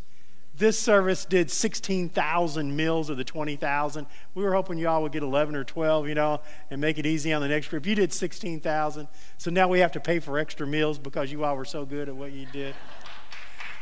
This 0.58 0.80
service 0.80 1.26
did 1.26 1.52
16,000 1.52 2.76
meals 2.76 3.10
of 3.10 3.18
the 3.18 3.26
20,000. 3.26 4.08
We 4.36 4.44
were 4.44 4.54
hoping 4.54 4.78
y'all 4.78 5.02
would 5.02 5.12
get 5.12 5.22
11 5.22 5.54
or 5.54 5.66
12, 5.66 6.08
you 6.08 6.16
know, 6.16 6.40
and 6.72 6.80
make 6.80 6.98
it 6.98 7.06
easy 7.06 7.34
on 7.34 7.42
the 7.42 7.48
next 7.50 7.68
group. 7.68 7.86
You 7.86 7.94
did 7.94 8.14
16,000. 8.14 9.08
So 9.38 9.52
now 9.52 9.68
we 9.68 9.80
have 9.80 9.92
to 9.94 10.00
pay 10.00 10.20
for 10.20 10.40
extra 10.40 10.66
meals 10.66 10.98
because 10.98 11.30
you 11.30 11.44
all 11.44 11.58
were 11.58 11.66
so 11.66 11.84
good 11.84 12.08
at 12.08 12.16
what 12.16 12.32
you 12.32 12.46
did. 12.54 12.74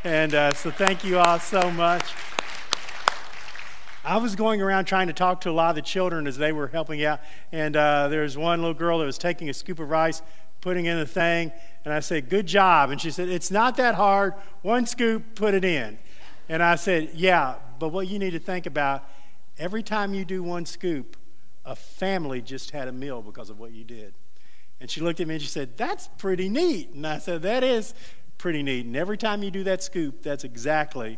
And 0.03 0.33
uh, 0.33 0.53
so 0.53 0.71
thank 0.71 1.03
you 1.03 1.19
all 1.19 1.39
so 1.39 1.69
much. 1.71 2.11
I 4.03 4.17
was 4.17 4.35
going 4.35 4.59
around 4.59 4.85
trying 4.85 5.07
to 5.07 5.13
talk 5.13 5.41
to 5.41 5.51
a 5.51 5.53
lot 5.53 5.69
of 5.69 5.75
the 5.75 5.81
children 5.83 6.25
as 6.25 6.37
they 6.37 6.51
were 6.51 6.67
helping 6.67 7.05
out. 7.05 7.21
And 7.51 7.77
uh, 7.77 8.07
there 8.07 8.23
was 8.23 8.35
one 8.35 8.59
little 8.59 8.73
girl 8.73 8.97
that 8.97 9.05
was 9.05 9.19
taking 9.19 9.47
a 9.47 9.53
scoop 9.53 9.79
of 9.79 9.89
rice, 9.89 10.23
putting 10.59 10.87
in 10.87 10.97
the 10.97 11.05
thing. 11.05 11.51
And 11.85 11.93
I 11.93 11.99
said, 11.99 12.29
Good 12.29 12.47
job. 12.47 12.89
And 12.89 12.99
she 12.99 13.11
said, 13.11 13.29
It's 13.29 13.51
not 13.51 13.77
that 13.77 13.95
hard. 13.95 14.33
One 14.63 14.87
scoop, 14.87 15.35
put 15.35 15.53
it 15.53 15.63
in. 15.63 15.99
And 16.49 16.61
I 16.61 16.75
said, 16.75 17.11
Yeah, 17.13 17.55
but 17.79 17.89
what 17.89 18.07
you 18.07 18.19
need 18.19 18.31
to 18.31 18.39
think 18.39 18.65
about 18.65 19.07
every 19.57 19.83
time 19.83 20.13
you 20.13 20.25
do 20.25 20.43
one 20.43 20.65
scoop, 20.65 21.17
a 21.65 21.75
family 21.75 22.41
just 22.41 22.71
had 22.71 22.87
a 22.87 22.91
meal 22.91 23.21
because 23.21 23.49
of 23.49 23.59
what 23.59 23.71
you 23.71 23.83
did. 23.83 24.13
And 24.81 24.89
she 24.89 25.01
looked 25.01 25.19
at 25.19 25.27
me 25.27 25.35
and 25.35 25.41
she 25.41 25.49
said, 25.49 25.77
That's 25.77 26.09
pretty 26.17 26.49
neat. 26.49 26.91
And 26.91 27.07
I 27.07 27.19
said, 27.19 27.41
That 27.43 27.63
is 27.63 27.93
pretty 28.37 28.63
neat. 28.63 28.85
And 28.85 28.95
every 28.95 29.17
time 29.17 29.43
you 29.43 29.51
do 29.51 29.63
that 29.63 29.83
scoop, 29.83 30.21
that's 30.21 30.43
exactly 30.43 31.17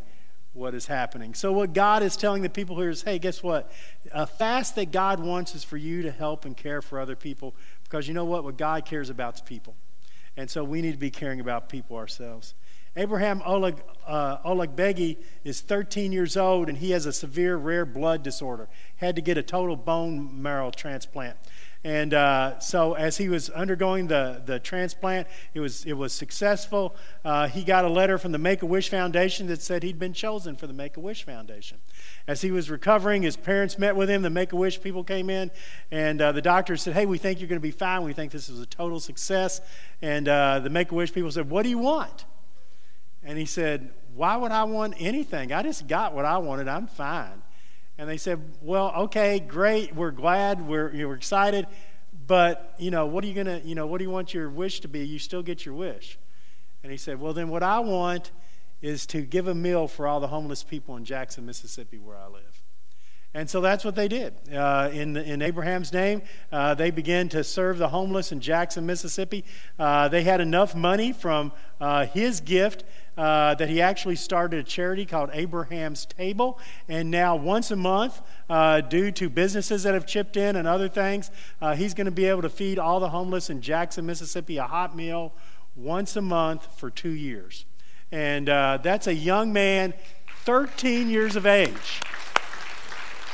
what 0.53 0.73
is 0.73 0.85
happening. 0.87 1.33
So, 1.33 1.51
what 1.51 1.73
God 1.73 2.01
is 2.01 2.15
telling 2.15 2.41
the 2.41 2.49
people 2.49 2.77
here 2.77 2.89
is 2.89 3.01
hey, 3.01 3.19
guess 3.19 3.43
what? 3.43 3.71
A 4.11 4.25
fast 4.25 4.75
that 4.75 4.91
God 4.91 5.19
wants 5.19 5.53
is 5.53 5.63
for 5.63 5.77
you 5.77 6.01
to 6.03 6.11
help 6.11 6.45
and 6.45 6.55
care 6.55 6.81
for 6.81 6.99
other 6.99 7.15
people 7.15 7.55
because 7.83 8.07
you 8.07 8.13
know 8.13 8.25
what? 8.25 8.43
What 8.43 8.57
God 8.57 8.85
cares 8.85 9.09
about 9.09 9.35
is 9.35 9.41
people. 9.41 9.75
And 10.37 10.49
so 10.49 10.63
we 10.63 10.81
need 10.81 10.91
to 10.91 10.97
be 10.97 11.11
caring 11.11 11.39
about 11.39 11.69
people 11.69 11.97
ourselves. 11.97 12.53
Abraham 12.97 13.41
Oleg, 13.45 13.81
uh, 14.07 14.67
is 15.43 15.61
13 15.61 16.11
years 16.11 16.37
old 16.37 16.69
and 16.69 16.77
he 16.77 16.91
has 16.91 17.05
a 17.05 17.13
severe 17.13 17.57
rare 17.57 17.85
blood 17.85 18.23
disorder. 18.23 18.69
Had 18.97 19.15
to 19.15 19.21
get 19.21 19.37
a 19.37 19.43
total 19.43 19.75
bone 19.75 20.41
marrow 20.41 20.71
transplant. 20.71 21.37
And 21.85 22.15
uh, 22.15 22.57
so, 22.57 22.95
as 22.95 23.17
he 23.17 23.29
was 23.29 23.51
undergoing 23.51 24.07
the, 24.07 24.41
the 24.43 24.57
transplant, 24.57 25.27
it 25.53 25.59
was, 25.59 25.85
it 25.85 25.93
was 25.93 26.13
successful. 26.13 26.95
Uh, 27.23 27.47
he 27.47 27.63
got 27.63 27.85
a 27.85 27.89
letter 27.89 28.17
from 28.17 28.31
the 28.31 28.39
Make 28.39 28.63
a 28.63 28.65
Wish 28.65 28.89
Foundation 28.89 29.45
that 29.47 29.61
said 29.61 29.83
he'd 29.83 29.99
been 29.99 30.11
chosen 30.11 30.55
for 30.55 30.65
the 30.65 30.73
Make 30.73 30.97
a 30.97 30.99
Wish 30.99 31.23
Foundation. 31.23 31.77
As 32.27 32.41
he 32.41 32.49
was 32.49 32.71
recovering, 32.71 33.21
his 33.21 33.37
parents 33.37 33.77
met 33.77 33.95
with 33.95 34.09
him. 34.09 34.23
The 34.23 34.31
Make 34.31 34.51
a 34.51 34.55
Wish 34.55 34.81
people 34.81 35.03
came 35.03 35.29
in, 35.29 35.51
and 35.91 36.19
uh, 36.23 36.31
the 36.31 36.41
doctor 36.41 36.75
said, 36.75 36.95
Hey, 36.95 37.05
we 37.05 37.19
think 37.19 37.39
you're 37.39 37.49
going 37.49 37.61
to 37.61 37.67
be 37.67 37.69
fine. 37.69 38.01
We 38.01 38.13
think 38.13 38.31
this 38.31 38.49
is 38.49 38.59
a 38.59 38.65
total 38.65 38.99
success. 38.99 39.61
And 40.01 40.27
uh, 40.27 40.61
the 40.61 40.71
Make 40.71 40.91
a 40.91 40.95
Wish 40.95 41.13
people 41.13 41.29
said, 41.29 41.51
What 41.51 41.61
do 41.61 41.69
you 41.69 41.77
want? 41.77 42.25
And 43.25 43.37
he 43.37 43.45
said, 43.45 43.89
Why 44.13 44.37
would 44.37 44.51
I 44.51 44.63
want 44.63 44.93
anything? 44.99 45.51
I 45.51 45.63
just 45.63 45.87
got 45.87 46.13
what 46.13 46.23
I 46.23 46.37
wanted. 46.37 46.67
I'm 46.67 46.87
fine. 46.87 47.41
And 47.97 48.07
they 48.07 48.17
said, 48.17 48.39
Well, 48.61 48.93
okay, 48.95 49.39
great. 49.39 49.95
We're 49.95 50.11
glad. 50.11 50.65
We're, 50.65 50.93
you're 50.93 51.15
excited. 51.15 51.67
But, 52.27 52.75
you 52.77 52.91
know, 52.91 53.05
what 53.05 53.23
are 53.23 53.27
you 53.27 53.33
going 53.33 53.47
to, 53.47 53.67
you 53.67 53.75
know, 53.75 53.87
what 53.87 53.97
do 53.97 54.03
you 54.03 54.09
want 54.09 54.33
your 54.33 54.49
wish 54.49 54.79
to 54.81 54.87
be? 54.87 55.05
You 55.05 55.19
still 55.19 55.43
get 55.43 55.65
your 55.65 55.75
wish. 55.75 56.17
And 56.83 56.91
he 56.91 56.97
said, 56.97 57.19
Well, 57.19 57.33
then 57.33 57.49
what 57.49 57.63
I 57.63 57.79
want 57.79 58.31
is 58.81 59.07
to 59.07 59.21
give 59.21 59.47
a 59.47 59.55
meal 59.55 59.87
for 59.87 60.07
all 60.07 60.19
the 60.19 60.27
homeless 60.27 60.63
people 60.63 60.95
in 60.95 61.05
Jackson, 61.05 61.45
Mississippi, 61.45 61.97
where 61.97 62.17
I 62.17 62.27
live. 62.27 62.44
And 63.35 63.49
so 63.49 63.59
that's 63.59 63.83
what 63.83 63.95
they 63.95 64.07
did. 64.07 64.33
Uh, 64.49 64.89
in, 64.93 65.17
in 65.17 65.41
Abraham's 65.41 65.91
name, 65.91 66.21
uh, 66.53 66.73
they 66.73 66.89
began 66.89 67.27
to 67.29 67.43
serve 67.43 67.77
the 67.77 67.89
homeless 67.89 68.31
in 68.31 68.39
Jackson, 68.39 68.85
Mississippi. 68.85 69.43
Uh, 69.77 70.07
they 70.07 70.23
had 70.23 70.39
enough 70.39 70.73
money 70.73 71.11
from 71.11 71.51
uh, 71.81 72.05
his 72.05 72.39
gift 72.39 72.85
uh, 73.17 73.53
that 73.55 73.67
he 73.67 73.81
actually 73.81 74.15
started 74.15 74.61
a 74.61 74.63
charity 74.63 75.05
called 75.05 75.31
Abraham's 75.33 76.05
Table. 76.05 76.57
And 76.87 77.11
now, 77.11 77.35
once 77.35 77.71
a 77.71 77.75
month, 77.75 78.21
uh, 78.49 78.79
due 78.79 79.11
to 79.11 79.29
businesses 79.29 79.83
that 79.83 79.93
have 79.93 80.07
chipped 80.07 80.37
in 80.37 80.55
and 80.55 80.65
other 80.65 80.87
things, 80.87 81.29
he's 81.75 81.93
going 81.93 82.05
to 82.05 82.11
be 82.11 82.25
able 82.25 82.41
to 82.41 82.49
feed 82.49 82.79
all 82.79 83.01
the 83.01 83.09
homeless 83.09 83.49
in 83.49 83.59
Jackson, 83.59 84.05
Mississippi 84.05 84.55
a 84.55 84.63
hot 84.63 84.95
meal 84.95 85.33
once 85.75 86.15
a 86.15 86.21
month 86.21 86.79
for 86.79 86.89
two 86.89 87.09
years. 87.09 87.65
And 88.13 88.47
that's 88.47 89.07
a 89.07 89.13
young 89.13 89.51
man, 89.51 89.93
13 90.45 91.09
years 91.09 91.35
of 91.35 91.45
age. 91.45 92.01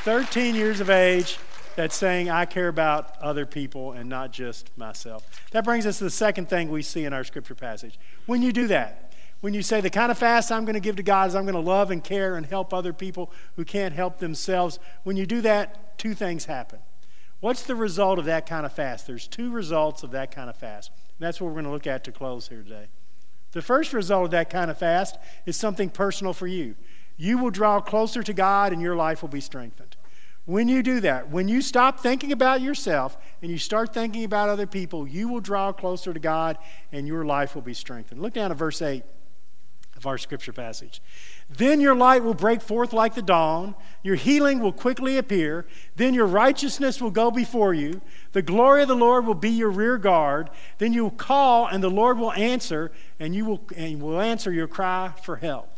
13 0.04 0.56
years 0.56 0.80
of 0.80 0.90
age 0.90 1.38
that's 1.76 1.96
saying, 1.96 2.28
I 2.28 2.46
care 2.46 2.68
about 2.68 3.16
other 3.20 3.46
people 3.46 3.92
and 3.92 4.10
not 4.10 4.32
just 4.32 4.76
myself. 4.76 5.24
That 5.52 5.64
brings 5.64 5.86
us 5.86 6.00
to 6.00 6.06
the 6.06 6.10
second 6.10 6.50
thing 6.50 6.72
we 6.72 6.82
see 6.82 7.06
in 7.06 7.14
our 7.14 7.24
scripture 7.24 7.54
passage. 7.54 8.00
When 8.26 8.42
you 8.42 8.52
do 8.52 8.66
that, 8.68 9.14
when 9.42 9.54
you 9.54 9.62
say, 9.62 9.80
the 9.80 9.92
kind 9.92 10.12
of 10.12 10.18
fast 10.18 10.52
I'm 10.52 10.66
going 10.66 10.74
to 10.74 10.80
give 10.80 10.96
to 10.96 11.04
God 11.04 11.30
is 11.30 11.36
I'm 11.36 11.46
going 11.46 11.54
to 11.54 11.62
love 11.62 11.92
and 11.92 12.04
care 12.04 12.36
and 12.36 12.48
help 12.48 12.74
other 12.74 12.94
people 12.94 13.32
who 13.58 13.64
can't 13.64 13.94
help 13.94 14.18
themselves, 14.18 14.80
when 15.04 15.18
you 15.18 15.28
do 15.28 15.40
that, 15.42 16.00
two 16.00 16.16
things 16.16 16.46
happen. 16.46 16.80
What's 17.40 17.62
the 17.62 17.76
result 17.76 18.18
of 18.18 18.26
that 18.26 18.48
kind 18.48 18.66
of 18.66 18.74
fast? 18.74 19.06
There's 19.06 19.28
two 19.28 19.52
results 19.52 20.02
of 20.02 20.10
that 20.12 20.32
kind 20.32 20.50
of 20.50 20.56
fast. 20.56 20.90
And 21.20 21.28
that's 21.28 21.40
what 21.40 21.48
we're 21.48 21.62
going 21.62 21.66
to 21.66 21.72
look 21.72 21.86
at 21.86 22.04
to 22.06 22.12
close 22.12 22.48
here 22.48 22.64
today. 22.64 22.88
The 23.52 23.62
first 23.62 23.94
result 23.94 24.26
of 24.26 24.32
that 24.32 24.50
kind 24.50 24.72
of 24.72 24.80
fast 24.80 25.18
is 25.46 25.58
something 25.58 25.92
personal 25.92 26.34
for 26.34 26.48
you 26.48 26.76
you 27.22 27.38
will 27.38 27.52
draw 27.52 27.80
closer 27.80 28.24
to 28.24 28.34
God 28.34 28.74
and 28.74 28.82
your 28.82 28.96
life 28.96 29.22
will 29.22 29.30
be 29.30 29.42
strengthened. 29.42 29.96
When 30.46 30.68
you 30.68 30.82
do 30.82 31.00
that, 31.02 31.30
when 31.30 31.48
you 31.48 31.62
stop 31.62 32.00
thinking 32.00 32.32
about 32.32 32.62
yourself 32.62 33.16
and 33.44 33.52
you 33.52 33.60
start 33.60 33.94
thinking 33.94 34.24
about 34.24 34.50
other 34.50 34.66
people, 34.66 35.08
you 35.08 35.28
will 35.28 35.40
draw 35.40 35.72
closer 35.72 36.16
to 36.16 36.20
God 36.20 36.58
and 36.92 37.08
your 37.08 37.24
life 37.24 37.54
will 37.54 37.62
be 37.62 37.76
strengthened. 37.76 38.24
Look 38.24 38.34
down 38.34 38.50
at 38.50 38.58
verse 38.58 38.82
8 38.82 39.04
of 39.96 40.08
our 40.08 40.18
scripture 40.18 40.52
passage. 40.52 41.00
Then 41.48 41.80
your 41.80 41.94
light 41.94 42.24
will 42.24 42.34
break 42.34 42.60
forth 42.60 42.92
like 42.92 43.14
the 43.14 43.22
dawn, 43.22 43.76
your 44.02 44.16
healing 44.16 44.60
will 44.60 44.74
quickly 44.74 45.16
appear, 45.20 45.68
then 45.96 46.16
your 46.16 46.26
righteousness 46.26 47.00
will 47.00 47.12
go 47.12 47.30
before 47.30 47.76
you, 47.76 48.02
the 48.32 48.42
glory 48.42 48.82
of 48.82 48.88
the 48.88 48.96
Lord 48.96 49.28
will 49.28 49.36
be 49.36 49.52
your 49.52 49.70
rear 49.70 50.00
guard, 50.00 50.50
then 50.80 50.92
you 50.92 51.04
will 51.04 51.12
call 51.12 51.68
and 51.68 51.84
the 51.84 51.90
Lord 51.90 52.18
will 52.18 52.32
answer, 52.32 52.92
and 53.20 53.36
you 53.36 53.46
will, 53.46 53.62
and 53.76 54.02
will 54.02 54.20
answer 54.20 54.52
your 54.52 54.68
cry 54.68 55.14
for 55.22 55.36
help. 55.36 55.71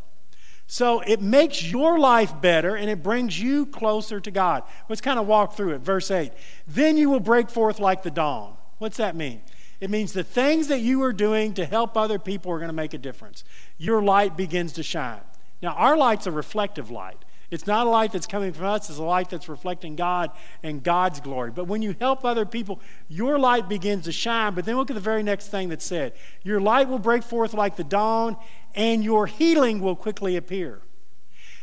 So 0.68 1.02
it 1.02 1.22
makes 1.22 1.64
your 1.64 2.00
life 2.00 2.40
better 2.42 2.76
and 2.76 2.90
it 2.90 3.04
brings 3.04 3.40
you 3.40 3.66
closer 3.66 4.20
to 4.20 4.32
God. 4.32 4.64
Let's 4.90 5.02
kind 5.02 5.20
of 5.20 5.28
walk 5.28 5.56
through 5.56 5.74
it. 5.74 5.82
Verse 5.82 6.10
8. 6.10 6.32
Then 6.68 6.98
you 6.98 7.10
will 7.10 7.20
break 7.20 7.50
forth 7.50 7.80
like 7.80 8.04
the 8.04 8.12
dawn. 8.12 8.56
What's 8.80 8.98
that 8.98 9.16
mean? 9.16 9.42
It 9.80 9.90
means 9.90 10.14
the 10.14 10.24
things 10.24 10.70
that 10.70 10.80
you 10.80 11.04
are 11.04 11.14
doing 11.14 11.54
to 11.56 11.66
help 11.66 11.98
other 11.98 12.18
people 12.18 12.52
are 12.52 12.58
going 12.58 12.70
to 12.70 12.74
make 12.74 12.94
a 12.94 12.98
difference. 12.98 13.44
Your 13.78 14.02
light 14.02 14.38
begins 14.38 14.74
to 14.74 14.84
shine. 14.84 15.22
Now, 15.62 15.74
our 15.74 15.98
light's 15.98 16.28
a 16.28 16.32
reflective 16.32 16.90
light. 16.90 17.23
It's 17.54 17.68
not 17.68 17.86
a 17.86 17.90
light 17.90 18.12
that's 18.12 18.26
coming 18.26 18.52
from 18.52 18.66
us, 18.66 18.90
it's 18.90 18.98
a 18.98 19.04
light 19.04 19.30
that's 19.30 19.48
reflecting 19.48 19.96
God 19.96 20.32
and 20.64 20.82
God's 20.82 21.20
glory. 21.20 21.52
But 21.52 21.66
when 21.66 21.84
you 21.84 21.96
help 22.00 22.26
other 22.26 22.48
people, 22.48 22.80
your 23.08 23.38
light 23.38 23.70
begins 23.70 24.06
to 24.06 24.12
shine. 24.12 24.56
But 24.56 24.66
then 24.66 24.76
look 24.76 24.90
at 24.90 24.96
the 24.96 25.00
very 25.00 25.22
next 25.22 25.50
thing 25.50 25.70
that's 25.70 25.86
said 25.86 26.14
Your 26.42 26.60
light 26.60 26.90
will 26.90 26.98
break 26.98 27.22
forth 27.22 27.54
like 27.54 27.76
the 27.76 27.84
dawn, 27.84 28.38
and 28.74 29.04
your 29.04 29.28
healing 29.28 29.82
will 29.82 29.96
quickly 29.96 30.36
appear. 30.36 30.82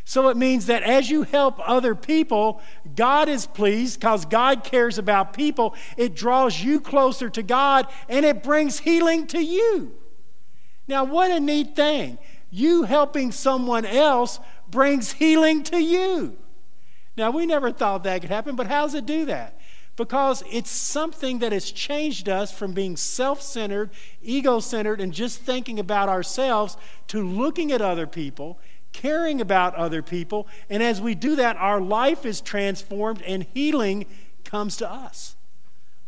So 0.05 0.29
it 0.29 0.37
means 0.37 0.67
that 0.67 0.85
as 0.85 1.11
you 1.11 1.25
help 1.25 1.61
other 1.69 1.97
people, 1.97 2.61
God 2.95 3.29
is 3.29 3.47
pleased 3.47 3.99
because 3.99 4.25
God 4.25 4.63
cares 4.63 4.97
about 4.97 5.33
people. 5.33 5.75
It 5.97 6.15
draws 6.15 6.61
you 6.61 6.81
closer 6.81 7.29
to 7.31 7.43
God 7.43 7.87
and 8.09 8.25
it 8.25 8.43
brings 8.43 8.81
healing 8.81 9.27
to 9.29 9.41
you. 9.41 9.95
Now, 10.89 11.05
what 11.05 11.31
a 11.31 11.39
neat 11.39 11.77
thing. 11.77 12.19
You 12.51 12.83
helping 12.83 13.31
someone 13.31 13.87
else 13.87 14.41
brings 14.71 15.13
healing 15.13 15.63
to 15.65 15.79
you. 15.83 16.37
Now, 17.17 17.31
we 17.31 17.47
never 17.47 17.73
thought 17.73 18.05
that 18.05 18.21
could 18.21 18.31
happen, 18.31 18.57
but 18.57 18.67
how 18.67 18.83
does 18.83 18.95
it 18.95 19.07
do 19.07 19.25
that? 19.27 19.59
Because 19.97 20.43
it's 20.51 20.71
something 20.71 21.41
that 21.41 21.53
has 21.53 21.71
changed 21.71 22.29
us 22.29 22.53
from 22.53 22.73
being 22.73 22.97
self 22.97 23.43
centered, 23.43 23.91
ego 24.23 24.61
centered, 24.61 25.01
and 25.01 25.13
just 25.13 25.41
thinking 25.41 25.79
about 25.79 26.09
ourselves 26.09 26.77
to 27.09 27.23
looking 27.23 27.73
at 27.73 27.83
other 27.83 28.07
people 28.07 28.59
caring 28.93 29.41
about 29.41 29.75
other 29.75 30.03
people. 30.03 30.49
And 30.69 30.83
as 30.83 31.01
we 31.01 31.15
do 31.15 31.37
that, 31.37 31.57
our 31.57 31.81
life 31.81 32.25
is 32.27 32.41
transformed 32.41 33.23
and 33.23 33.47
healing 33.55 34.07
comes 34.45 34.77
to 34.79 34.91
us. 34.91 35.37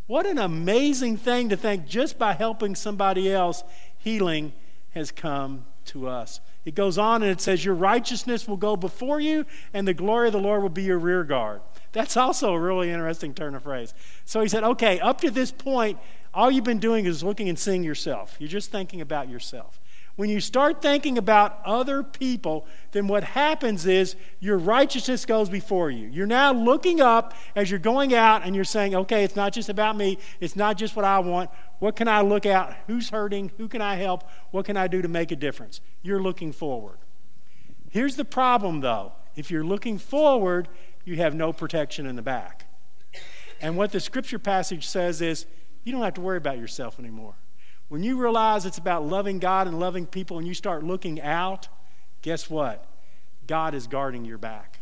What 0.07 0.27
an 0.27 0.39
amazing 0.39 1.17
thing 1.17 1.49
to 1.51 1.57
think 1.57 1.87
just 1.87 2.19
by 2.19 2.33
helping 2.33 2.75
somebody 2.75 3.33
else, 3.33 3.63
healing 3.99 4.53
has 4.91 5.11
come 5.11 5.65
to 5.87 6.09
us. 6.09 6.41
It 6.65 6.75
goes 6.75 6.99
on 6.99 7.23
and 7.23 7.31
it 7.31 7.41
says, 7.41 7.65
Your 7.65 7.75
righteousness 7.75 8.47
will 8.47 8.57
go 8.57 8.77
before 8.77 9.21
you, 9.21 9.47
and 9.75 9.87
the 9.87 9.95
glory 9.95 10.29
of 10.29 10.33
the 10.33 10.41
Lord 10.41 10.63
will 10.63 10.69
be 10.69 10.85
your 10.85 10.99
rear 10.99 11.25
guard. 11.25 11.61
That's 11.93 12.17
also 12.17 12.55
a 12.55 12.61
really 12.61 12.91
interesting 12.91 13.35
turn 13.35 13.55
of 13.55 13.65
phrase. 13.65 13.95
So 14.25 14.41
he 14.41 14.49
said, 14.49 14.65
Okay, 14.65 15.01
up 15.01 15.21
to 15.21 15.31
this 15.31 15.51
point, 15.51 15.99
all 16.35 16.51
you've 16.51 16.65
been 16.65 16.79
doing 16.79 17.05
is 17.05 17.23
looking 17.23 17.49
and 17.49 17.59
seeing 17.59 17.83
yourself. 17.83 18.37
You're 18.39 18.49
just 18.49 18.71
thinking 18.71 19.01
about 19.01 19.29
yourself. 19.29 19.81
When 20.17 20.29
you 20.29 20.41
start 20.41 20.83
thinking 20.83 21.17
about 21.17 21.61
other 21.65 22.03
people, 22.03 22.67
then 22.91 23.09
what 23.09 23.25
happens 23.25 23.87
is 23.87 24.15
your 24.41 24.59
righteousness 24.59 25.25
goes 25.25 25.49
before 25.49 25.91
you. 25.91 26.07
You're 26.09 26.27
now 26.27 26.53
looking 26.53 27.01
up 27.01 27.33
as 27.57 27.71
you're 27.71 27.81
going 27.81 28.13
out 28.13 28.45
and 28.45 28.55
you're 28.55 28.65
saying, 28.65 28.95
okay, 28.95 29.25
it's 29.25 29.37
not 29.37 29.55
just 29.55 29.71
about 29.71 29.97
me, 29.97 30.19
it's 30.39 30.55
not 30.55 30.77
just 30.77 30.95
what 30.95 31.07
I 31.07 31.19
want. 31.21 31.51
What 31.79 31.97
can 31.97 32.09
I 32.09 32.21
look 32.21 32.45
out? 32.45 32.75
Who's 32.87 33.09
hurting? 33.09 33.53
Who 33.57 33.69
can 33.69 33.81
I 33.81 33.97
help? 33.97 34.29
What 34.51 34.67
can 34.67 34.77
I 34.77 34.87
do 34.87 35.01
to 35.01 35.09
make 35.09 35.33
a 35.33 35.37
difference? 35.37 35.81
You're 36.03 36.23
looking 36.23 36.53
forward. 36.53 36.99
Here's 37.91 38.17
the 38.17 38.25
problem, 38.25 38.81
though. 38.81 39.13
If 39.35 39.51
you're 39.51 39.65
looking 39.65 39.97
forward, 39.97 40.69
you 41.05 41.17
have 41.17 41.35
no 41.35 41.53
protection 41.53 42.07
in 42.07 42.17
the 42.17 42.23
back. 42.23 42.67
And 43.63 43.77
what 43.77 43.93
the 43.93 44.01
scripture 44.01 44.39
passage 44.39 44.87
says 44.87 45.23
is, 45.23 45.47
you 45.85 45.93
don't 45.93 46.03
have 46.03 46.15
to 46.15 46.21
worry 46.21 46.37
about 46.37 46.59
yourself 46.59 46.99
anymore. 46.99 47.35
When 47.93 48.03
you 48.03 48.17
realize 48.17 48.65
it's 48.65 48.79
about 48.79 49.05
loving 49.05 49.39
God 49.39 49.67
and 49.67 49.79
loving 49.79 50.07
people 50.07 50.39
and 50.39 50.49
you 50.49 50.55
start 50.55 50.83
looking 50.83 51.21
out, 51.21 51.69
guess 52.23 52.49
what? 52.49 52.87
God 53.47 53.75
is 53.75 53.87
guarding 53.87 54.25
your 54.25 54.39
back. 54.39 54.81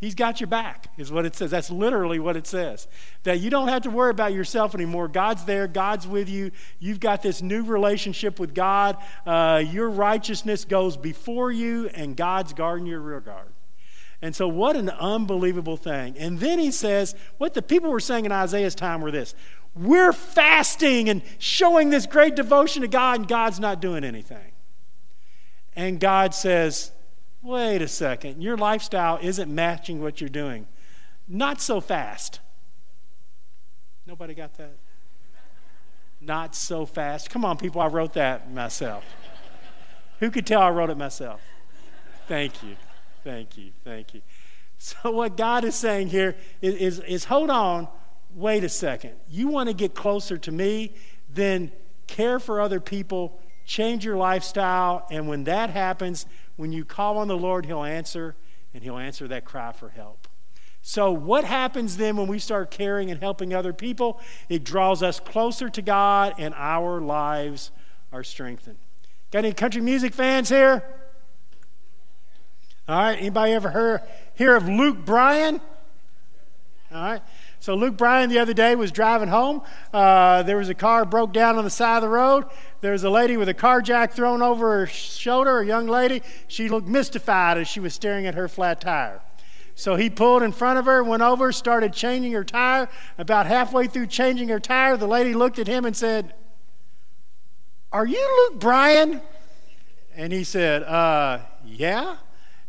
He's 0.00 0.14
got 0.14 0.40
your 0.40 0.46
back, 0.46 0.86
is 0.96 1.12
what 1.12 1.26
it 1.26 1.36
says. 1.36 1.50
That's 1.50 1.70
literally 1.70 2.18
what 2.18 2.38
it 2.38 2.46
says. 2.46 2.88
That 3.24 3.40
you 3.40 3.50
don't 3.50 3.68
have 3.68 3.82
to 3.82 3.90
worry 3.90 4.10
about 4.10 4.32
yourself 4.32 4.74
anymore. 4.74 5.06
God's 5.06 5.44
there, 5.44 5.68
God's 5.68 6.06
with 6.08 6.30
you. 6.30 6.50
You've 6.78 6.98
got 6.98 7.20
this 7.20 7.42
new 7.42 7.62
relationship 7.62 8.40
with 8.40 8.54
God. 8.54 8.96
Uh, 9.26 9.62
your 9.66 9.90
righteousness 9.90 10.64
goes 10.64 10.96
before 10.96 11.52
you, 11.52 11.88
and 11.88 12.16
God's 12.16 12.54
guarding 12.54 12.86
your 12.86 13.00
rear 13.00 13.20
guard. 13.20 13.52
And 14.22 14.36
so, 14.36 14.46
what 14.46 14.76
an 14.76 14.90
unbelievable 14.90 15.76
thing. 15.76 16.16
And 16.18 16.38
then 16.38 16.58
he 16.58 16.70
says, 16.70 17.14
what 17.38 17.54
the 17.54 17.62
people 17.62 17.90
were 17.90 18.00
saying 18.00 18.26
in 18.26 18.32
Isaiah's 18.32 18.74
time 18.74 19.00
were 19.00 19.10
this 19.10 19.34
we're 19.74 20.12
fasting 20.12 21.08
and 21.08 21.22
showing 21.38 21.90
this 21.90 22.06
great 22.06 22.34
devotion 22.34 22.82
to 22.82 22.88
God, 22.88 23.20
and 23.20 23.28
God's 23.28 23.60
not 23.60 23.80
doing 23.80 24.04
anything. 24.04 24.52
And 25.76 26.00
God 26.00 26.34
says, 26.34 26.92
wait 27.42 27.80
a 27.80 27.88
second, 27.88 28.42
your 28.42 28.56
lifestyle 28.56 29.18
isn't 29.22 29.52
matching 29.52 30.02
what 30.02 30.20
you're 30.20 30.28
doing. 30.28 30.66
Not 31.28 31.60
so 31.60 31.80
fast. 31.80 32.40
Nobody 34.06 34.34
got 34.34 34.54
that? 34.54 34.72
Not 36.20 36.54
so 36.54 36.84
fast. 36.84 37.30
Come 37.30 37.44
on, 37.44 37.56
people, 37.56 37.80
I 37.80 37.86
wrote 37.86 38.14
that 38.14 38.52
myself. 38.52 39.04
Who 40.18 40.30
could 40.30 40.46
tell 40.46 40.60
I 40.60 40.70
wrote 40.70 40.90
it 40.90 40.98
myself? 40.98 41.40
Thank 42.26 42.62
you. 42.62 42.76
Thank 43.24 43.56
you. 43.58 43.72
Thank 43.84 44.14
you. 44.14 44.22
So, 44.78 45.10
what 45.10 45.36
God 45.36 45.64
is 45.64 45.74
saying 45.74 46.08
here 46.08 46.36
is, 46.60 46.74
is, 46.74 46.98
is 47.00 47.24
hold 47.24 47.50
on 47.50 47.88
wait 48.34 48.64
a 48.64 48.68
second, 48.68 49.12
you 49.28 49.48
want 49.48 49.68
to 49.68 49.74
get 49.74 49.94
closer 49.94 50.38
to 50.38 50.52
me, 50.52 50.94
then 51.32 51.72
care 52.06 52.38
for 52.38 52.60
other 52.60 52.80
people, 52.80 53.40
change 53.64 54.04
your 54.04 54.16
lifestyle, 54.16 55.06
and 55.10 55.28
when 55.28 55.44
that 55.44 55.70
happens, 55.70 56.26
when 56.56 56.72
you 56.72 56.84
call 56.84 57.18
on 57.18 57.28
the 57.28 57.36
Lord, 57.36 57.66
He'll 57.66 57.84
answer, 57.84 58.36
and 58.74 58.82
He'll 58.82 58.98
answer 58.98 59.26
that 59.28 59.44
cry 59.44 59.72
for 59.72 59.90
help. 59.90 60.28
So, 60.82 61.12
what 61.12 61.44
happens 61.44 61.96
then 61.96 62.16
when 62.16 62.26
we 62.26 62.38
start 62.38 62.70
caring 62.70 63.10
and 63.10 63.20
helping 63.20 63.52
other 63.52 63.72
people? 63.72 64.20
It 64.48 64.64
draws 64.64 65.02
us 65.02 65.20
closer 65.20 65.68
to 65.68 65.82
God, 65.82 66.34
and 66.38 66.54
our 66.56 67.00
lives 67.00 67.70
are 68.12 68.24
strengthened. 68.24 68.78
Got 69.30 69.40
any 69.40 69.52
country 69.52 69.82
music 69.82 70.14
fans 70.14 70.48
here? 70.48 70.82
All 72.90 72.96
right, 72.96 73.16
anybody 73.16 73.52
ever 73.52 73.70
heard, 73.70 74.00
hear 74.34 74.56
of 74.56 74.68
Luke 74.68 75.04
Bryan? 75.04 75.60
All 76.92 77.00
right. 77.00 77.22
So 77.60 77.76
Luke 77.76 77.96
Bryan 77.96 78.28
the 78.30 78.40
other 78.40 78.52
day 78.52 78.74
was 78.74 78.90
driving 78.90 79.28
home. 79.28 79.62
Uh, 79.92 80.42
there 80.42 80.56
was 80.56 80.68
a 80.68 80.74
car 80.74 81.04
broke 81.04 81.32
down 81.32 81.56
on 81.56 81.62
the 81.62 81.70
side 81.70 81.98
of 81.98 82.02
the 82.02 82.08
road. 82.08 82.46
There 82.80 82.90
was 82.90 83.04
a 83.04 83.10
lady 83.10 83.36
with 83.36 83.48
a 83.48 83.54
car 83.54 83.80
jack 83.80 84.12
thrown 84.12 84.42
over 84.42 84.80
her 84.80 84.86
shoulder, 84.88 85.60
a 85.60 85.66
young 85.66 85.86
lady. 85.86 86.20
She 86.48 86.68
looked 86.68 86.88
mystified 86.88 87.58
as 87.58 87.68
she 87.68 87.78
was 87.78 87.94
staring 87.94 88.26
at 88.26 88.34
her 88.34 88.48
flat 88.48 88.80
tire. 88.80 89.22
So 89.76 89.94
he 89.94 90.10
pulled 90.10 90.42
in 90.42 90.50
front 90.50 90.80
of 90.80 90.86
her, 90.86 91.04
went 91.04 91.22
over, 91.22 91.52
started 91.52 91.92
changing 91.92 92.32
her 92.32 92.42
tire. 92.42 92.88
About 93.18 93.46
halfway 93.46 93.86
through 93.86 94.08
changing 94.08 94.48
her 94.48 94.58
tire, 94.58 94.96
the 94.96 95.06
lady 95.06 95.32
looked 95.32 95.60
at 95.60 95.68
him 95.68 95.84
and 95.84 95.96
said, 95.96 96.34
Are 97.92 98.04
you 98.04 98.48
Luke 98.50 98.58
Bryan? 98.58 99.20
And 100.16 100.32
he 100.32 100.42
said, 100.42 100.82
uh, 100.82 101.42
Yeah. 101.64 102.16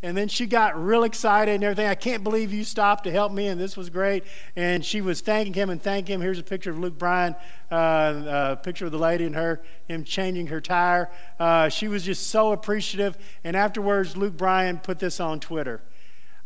And 0.04 0.18
then 0.18 0.28
she 0.28 0.48
got 0.48 0.84
real 0.84 1.04
excited 1.04 1.54
and 1.54 1.64
everything. 1.64 1.88
I 1.88 1.94
can't 1.94 2.24
believe 2.24 2.52
you 2.52 2.64
stopped 2.64 3.04
to 3.04 3.12
help 3.12 3.32
me, 3.32 3.48
and 3.48 3.62
this 3.62 3.78
was 3.78 3.92
great. 3.92 4.24
And 4.56 4.84
she 4.84 5.00
was 5.00 5.22
thanking 5.22 5.54
him 5.54 5.70
and 5.70 5.80
thanking 5.80 6.16
him. 6.16 6.22
Here's 6.22 6.40
a 6.40 6.44
picture 6.44 6.72
of 6.72 6.80
Luke 6.80 6.98
Bryan, 6.98 7.36
uh, 7.72 8.54
a 8.54 8.56
picture 8.56 8.86
of 8.86 8.92
the 8.92 8.98
lady 8.98 9.26
and 9.26 9.36
her, 9.36 9.62
him 9.88 10.04
changing 10.04 10.48
her 10.48 10.60
tire. 10.60 11.12
Uh, 11.40 11.70
she 11.70 11.88
was 11.88 12.04
just 12.04 12.28
so 12.28 12.52
appreciative. 12.52 13.16
And 13.44 13.56
afterwards, 13.56 14.18
Luke 14.18 14.36
Bryan 14.36 14.80
put 14.80 14.98
this 14.98 15.20
on 15.20 15.40
Twitter. 15.40 15.82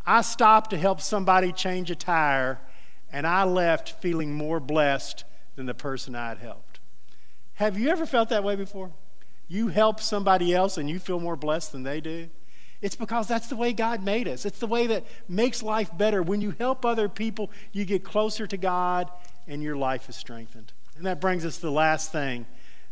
I 0.06 0.22
stopped 0.22 0.70
to 0.72 0.78
help 0.78 1.00
somebody 1.00 1.54
change 1.54 1.90
a 1.90 1.96
tire, 1.96 2.60
and 3.12 3.26
I 3.26 3.46
left 3.46 3.94
feeling 4.02 4.34
more 4.34 4.60
blessed 4.60 5.24
than 5.56 5.66
the 5.66 5.74
person 5.74 6.14
I 6.14 6.30
had 6.30 6.40
helped. 6.40 6.80
Have 7.54 7.80
you 7.80 7.88
ever 7.90 8.06
felt 8.06 8.28
that 8.30 8.44
way 8.44 8.58
before? 8.58 8.92
You 9.48 9.70
help 9.70 10.02
somebody 10.02 10.54
else 10.54 10.78
and 10.78 10.90
you 10.90 11.00
feel 11.00 11.22
more 11.22 11.38
blessed 11.38 11.72
than 11.72 11.84
they 11.84 12.02
do? 12.02 12.28
It's 12.82 12.96
because 12.96 13.28
that's 13.28 13.48
the 13.48 13.56
way 13.56 13.74
God 13.74 14.04
made 14.04 14.28
us. 14.28 14.46
It's 14.46 14.60
the 14.60 14.68
way 14.68 14.88
that 14.88 15.06
makes 15.28 15.64
life 15.64 15.96
better. 15.98 16.22
When 16.22 16.42
you 16.42 16.52
help 16.60 16.86
other 16.86 17.10
people, 17.10 17.50
you 17.72 17.86
get 17.86 18.04
closer 18.04 18.46
to 18.48 18.58
God 18.58 19.10
and 19.48 19.64
your 19.64 19.76
life 19.76 20.10
is 20.10 20.16
strengthened. 20.16 20.74
And 20.98 21.06
that 21.06 21.20
brings 21.20 21.46
us 21.46 21.56
to 21.56 21.62
the 21.64 21.72
last 21.72 22.12
thing 22.12 22.46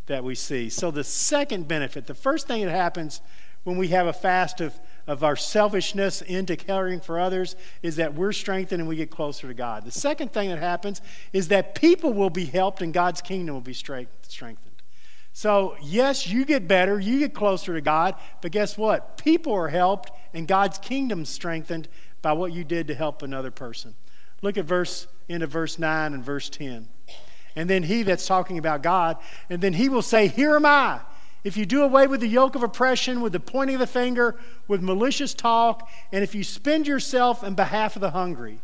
that 0.08 0.24
we 0.24 0.36
see. 0.36 0.70
So, 0.70 0.92
the 0.92 1.04
second 1.04 1.68
benefit, 1.68 2.08
the 2.08 2.14
first 2.14 2.48
thing 2.48 2.66
that 2.66 2.72
happens 2.72 3.22
when 3.64 3.78
we 3.78 3.90
have 3.90 4.08
a 4.08 4.14
fast 4.14 4.60
of, 4.60 4.78
of 5.08 5.24
our 5.24 5.36
selfishness 5.36 6.22
into 6.22 6.58
caring 6.58 7.00
for 7.00 7.20
others 7.20 7.56
is 7.82 7.96
that 7.96 8.14
we're 8.14 8.34
strengthened 8.34 8.82
and 8.82 8.90
we 8.90 8.98
get 8.98 9.10
closer 9.10 9.48
to 9.48 9.54
God. 9.54 9.86
The 9.86 9.92
second 9.92 10.34
thing 10.34 10.50
that 10.50 10.60
happens 10.60 11.02
is 11.32 11.48
that 11.48 11.76
people 11.76 12.14
will 12.14 12.30
be 12.30 12.46
helped 12.46 12.82
and 12.82 12.94
God's 12.94 13.22
kingdom 13.22 13.56
will 13.56 13.62
be 13.62 13.74
strengthened. 13.74 14.73
So, 15.36 15.76
yes, 15.82 16.28
you 16.28 16.46
get 16.46 16.68
better, 16.68 17.00
you 17.00 17.20
get 17.20 17.34
closer 17.34 17.74
to 17.74 17.82
God, 17.82 18.16
but 18.42 18.52
guess 18.52 18.78
what? 18.78 19.18
People 19.18 19.54
are 19.54 19.68
helped 19.68 20.12
and 20.32 20.48
God's 20.48 20.78
kingdom 20.78 21.26
strengthened 21.26 21.88
by 22.22 22.34
what 22.34 22.54
you 22.54 22.64
did 22.64 22.88
to 22.88 22.96
help 22.96 23.24
another 23.24 23.50
person. 23.50 23.96
Look 24.44 24.58
at 24.58 24.66
verse 24.66 25.08
into 25.28 25.48
verse 25.48 25.80
9 25.80 26.14
and 26.14 26.24
verse 26.24 26.50
10. 26.50 26.88
And 27.56 27.70
then 27.70 27.84
he 27.84 28.04
that's 28.04 28.28
talking 28.28 28.58
about 28.58 28.84
God, 28.84 29.18
and 29.50 29.62
then 29.62 29.74
he 29.74 29.90
will 29.90 30.02
say, 30.02 30.28
Here 30.28 30.56
am 30.56 30.66
I. 30.66 31.02
If 31.44 31.58
you 31.58 31.66
do 31.66 31.84
away 31.84 32.08
with 32.08 32.22
the 32.22 32.28
yoke 32.28 32.56
of 32.56 32.64
oppression, 32.64 33.22
with 33.22 33.34
the 33.34 33.40
pointing 33.40 33.76
of 33.76 33.80
the 33.80 33.88
finger, 33.88 34.36
with 34.68 34.82
malicious 34.82 35.34
talk, 35.34 35.90
and 36.12 36.24
if 36.24 36.34
you 36.34 36.44
spend 36.44 36.88
yourself 36.88 37.44
in 37.44 37.54
behalf 37.54 37.96
of 37.96 38.02
the 38.02 38.12
hungry, 38.12 38.60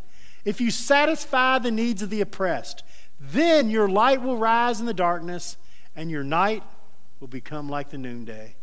if 0.46 0.62
you 0.62 0.72
satisfy 0.72 1.60
the 1.60 1.72
needs 1.72 2.02
of 2.02 2.10
the 2.10 2.22
oppressed, 2.22 2.84
then 3.20 3.70
your 3.70 3.90
light 3.90 4.22
will 4.22 4.38
rise 4.38 4.80
in 4.80 4.86
the 4.86 4.94
darkness, 4.94 5.58
and 6.00 6.10
your 6.10 6.24
night 6.24 6.64
will 7.20 7.28
become 7.28 7.68
like 7.68 7.90
the 7.90 7.98
noonday. 7.98 8.56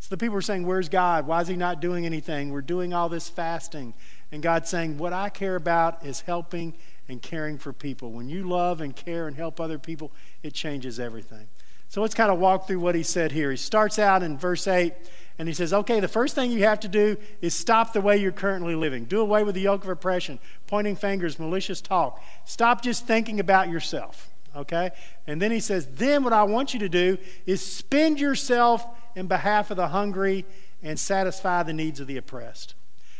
So 0.00 0.08
the 0.10 0.16
people 0.16 0.36
are 0.36 0.42
saying, 0.42 0.66
Where's 0.66 0.88
God? 0.88 1.24
Why 1.24 1.40
is 1.40 1.46
He 1.46 1.54
not 1.54 1.80
doing 1.80 2.04
anything? 2.04 2.50
We're 2.50 2.62
doing 2.62 2.92
all 2.92 3.08
this 3.08 3.28
fasting. 3.28 3.94
And 4.32 4.42
God's 4.42 4.68
saying, 4.70 4.98
What 4.98 5.12
I 5.12 5.28
care 5.28 5.54
about 5.54 6.04
is 6.04 6.22
helping 6.22 6.74
and 7.08 7.22
caring 7.22 7.58
for 7.58 7.72
people. 7.72 8.10
When 8.10 8.28
you 8.28 8.48
love 8.48 8.80
and 8.80 8.94
care 8.94 9.28
and 9.28 9.36
help 9.36 9.60
other 9.60 9.78
people, 9.78 10.10
it 10.42 10.52
changes 10.52 10.98
everything. 10.98 11.46
So 11.90 12.02
let's 12.02 12.14
kind 12.14 12.32
of 12.32 12.40
walk 12.40 12.66
through 12.66 12.80
what 12.80 12.96
he 12.96 13.04
said 13.04 13.30
here. 13.30 13.52
He 13.52 13.56
starts 13.56 14.00
out 14.00 14.24
in 14.24 14.36
verse 14.36 14.66
8 14.66 14.92
and 15.38 15.46
he 15.46 15.54
says, 15.54 15.72
Okay, 15.72 16.00
the 16.00 16.08
first 16.08 16.34
thing 16.34 16.50
you 16.50 16.64
have 16.64 16.80
to 16.80 16.88
do 16.88 17.16
is 17.40 17.54
stop 17.54 17.92
the 17.92 18.00
way 18.00 18.16
you're 18.16 18.32
currently 18.32 18.74
living. 18.74 19.04
Do 19.04 19.20
away 19.20 19.44
with 19.44 19.54
the 19.54 19.60
yoke 19.60 19.84
of 19.84 19.90
oppression, 19.90 20.40
pointing 20.66 20.96
fingers, 20.96 21.38
malicious 21.38 21.80
talk. 21.80 22.20
Stop 22.44 22.82
just 22.82 23.06
thinking 23.06 23.38
about 23.38 23.68
yourself. 23.68 24.33
Okay? 24.54 24.90
And 25.26 25.40
then 25.40 25.50
he 25.50 25.60
says, 25.60 25.86
Then 25.86 26.24
what 26.24 26.32
I 26.32 26.44
want 26.44 26.74
you 26.74 26.80
to 26.80 26.88
do 26.88 27.18
is 27.46 27.60
spend 27.60 28.20
yourself 28.20 28.86
in 29.16 29.26
behalf 29.26 29.70
of 29.70 29.76
the 29.76 29.88
hungry 29.88 30.44
and 30.82 30.98
satisfy 30.98 31.62
the 31.62 31.72
needs 31.72 32.00
of 32.00 32.06
the 32.06 32.16
oppressed. 32.16 32.74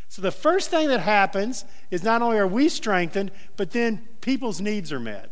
So 0.09 0.23
the 0.23 0.31
first 0.31 0.71
thing 0.71 0.89
that 0.89 1.01
happens 1.01 1.65
is 1.91 2.05
not 2.05 2.23
only 2.23 2.39
are 2.39 2.47
we 2.47 2.69
strengthened, 2.69 3.33
but 3.57 3.73
then 3.73 4.07
people's 4.21 4.61
needs 4.61 4.93
are 4.93 5.01
met. 5.01 5.31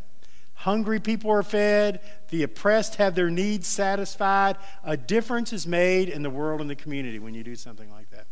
Hungry 0.55 1.01
people 1.01 1.31
are 1.31 1.43
fed, 1.43 2.01
the 2.31 2.43
oppressed 2.43 2.97
have 2.97 3.15
their 3.15 3.31
needs 3.31 3.67
satisfied. 3.67 4.57
A 4.85 4.97
difference 4.97 5.53
is 5.53 5.67
made 5.67 6.09
in 6.09 6.23
the 6.23 6.31
world 6.31 6.61
and 6.61 6.71
the 6.71 6.77
community 6.77 7.19
when 7.19 7.35
you 7.35 7.45
do 7.45 7.57
something 7.57 7.91
like 7.91 8.11
that. 8.11 8.27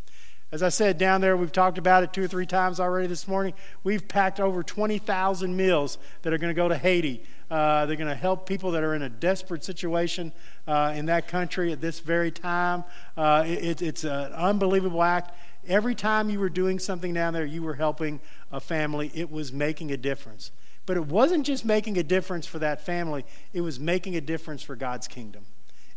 As 0.52 0.62
I 0.62 0.68
said 0.68 0.98
down 0.98 1.20
there, 1.20 1.37
we've 1.37 1.52
talked 1.52 1.78
about 1.78 2.02
it 2.02 2.12
two 2.12 2.24
or 2.24 2.28
three 2.28 2.46
times 2.46 2.80
already 2.80 3.06
this 3.06 3.28
morning. 3.28 3.54
We've 3.85 4.06
packed 4.06 4.40
over 4.40 4.64
20,000 4.64 5.56
meals 5.56 5.98
that 6.22 6.33
are 6.33 6.38
going 6.38 6.50
to 6.50 6.61
go 6.61 6.68
to 6.68 6.76
Haiti. 6.76 7.22
Uh, 7.50 7.86
they're 7.86 7.96
going 7.96 8.08
to 8.08 8.14
help 8.14 8.46
people 8.46 8.70
that 8.70 8.82
are 8.82 8.94
in 8.94 9.02
a 9.02 9.08
desperate 9.08 9.64
situation 9.64 10.32
uh, 10.68 10.92
in 10.94 11.06
that 11.06 11.26
country 11.26 11.72
at 11.72 11.80
this 11.80 12.00
very 12.00 12.30
time. 12.30 12.84
Uh, 13.16 13.44
it, 13.46 13.82
it's 13.82 14.04
an 14.04 14.32
unbelievable 14.32 15.02
act. 15.02 15.36
Every 15.66 15.94
time 15.94 16.30
you 16.30 16.38
were 16.38 16.48
doing 16.48 16.78
something 16.78 17.12
down 17.12 17.34
there, 17.34 17.44
you 17.44 17.62
were 17.62 17.74
helping 17.74 18.20
a 18.52 18.60
family, 18.60 19.10
it 19.14 19.30
was 19.30 19.52
making 19.52 19.90
a 19.90 19.96
difference. 19.96 20.52
But 20.86 20.96
it 20.96 21.06
wasn't 21.06 21.44
just 21.44 21.64
making 21.64 21.98
a 21.98 22.02
difference 22.02 22.46
for 22.46 22.58
that 22.60 22.80
family, 22.80 23.24
it 23.52 23.60
was 23.60 23.78
making 23.78 24.16
a 24.16 24.20
difference 24.20 24.62
for 24.62 24.76
God's 24.76 25.08
kingdom. 25.08 25.44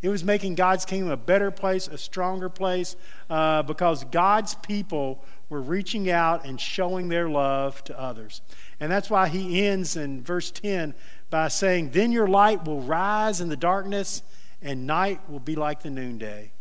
It 0.03 0.09
was 0.09 0.21
making 0.21 0.55
God's 0.55 0.83
kingdom 0.83 1.09
a 1.09 1.17
better 1.17 1.49
place, 1.49 1.87
a 1.87 1.97
stronger 1.97 2.49
place, 2.49 2.97
uh, 3.29 3.63
because 3.63 4.03
God's 4.03 4.53
people 4.55 5.23
were 5.53 5.61
reaching 5.61 6.09
out 6.09 6.45
and 6.45 6.59
showing 6.59 7.07
their 7.07 7.29
love 7.29 7.83
to 7.83 7.99
others. 7.99 8.41
And 8.79 8.91
that's 8.91 9.09
why 9.09 9.27
he 9.27 9.65
ends 9.65 9.95
in 9.95 10.23
verse 10.23 10.49
10 10.49 10.95
by 11.29 11.47
saying, 11.47 11.91
Then 11.91 12.11
your 12.11 12.27
light 12.27 12.65
will 12.65 12.81
rise 12.81 13.39
in 13.39 13.49
the 13.49 13.55
darkness, 13.55 14.23
and 14.63 14.87
night 14.87 15.21
will 15.29 15.39
be 15.39 15.55
like 15.55 15.83
the 15.83 15.91
noonday. 15.91 16.51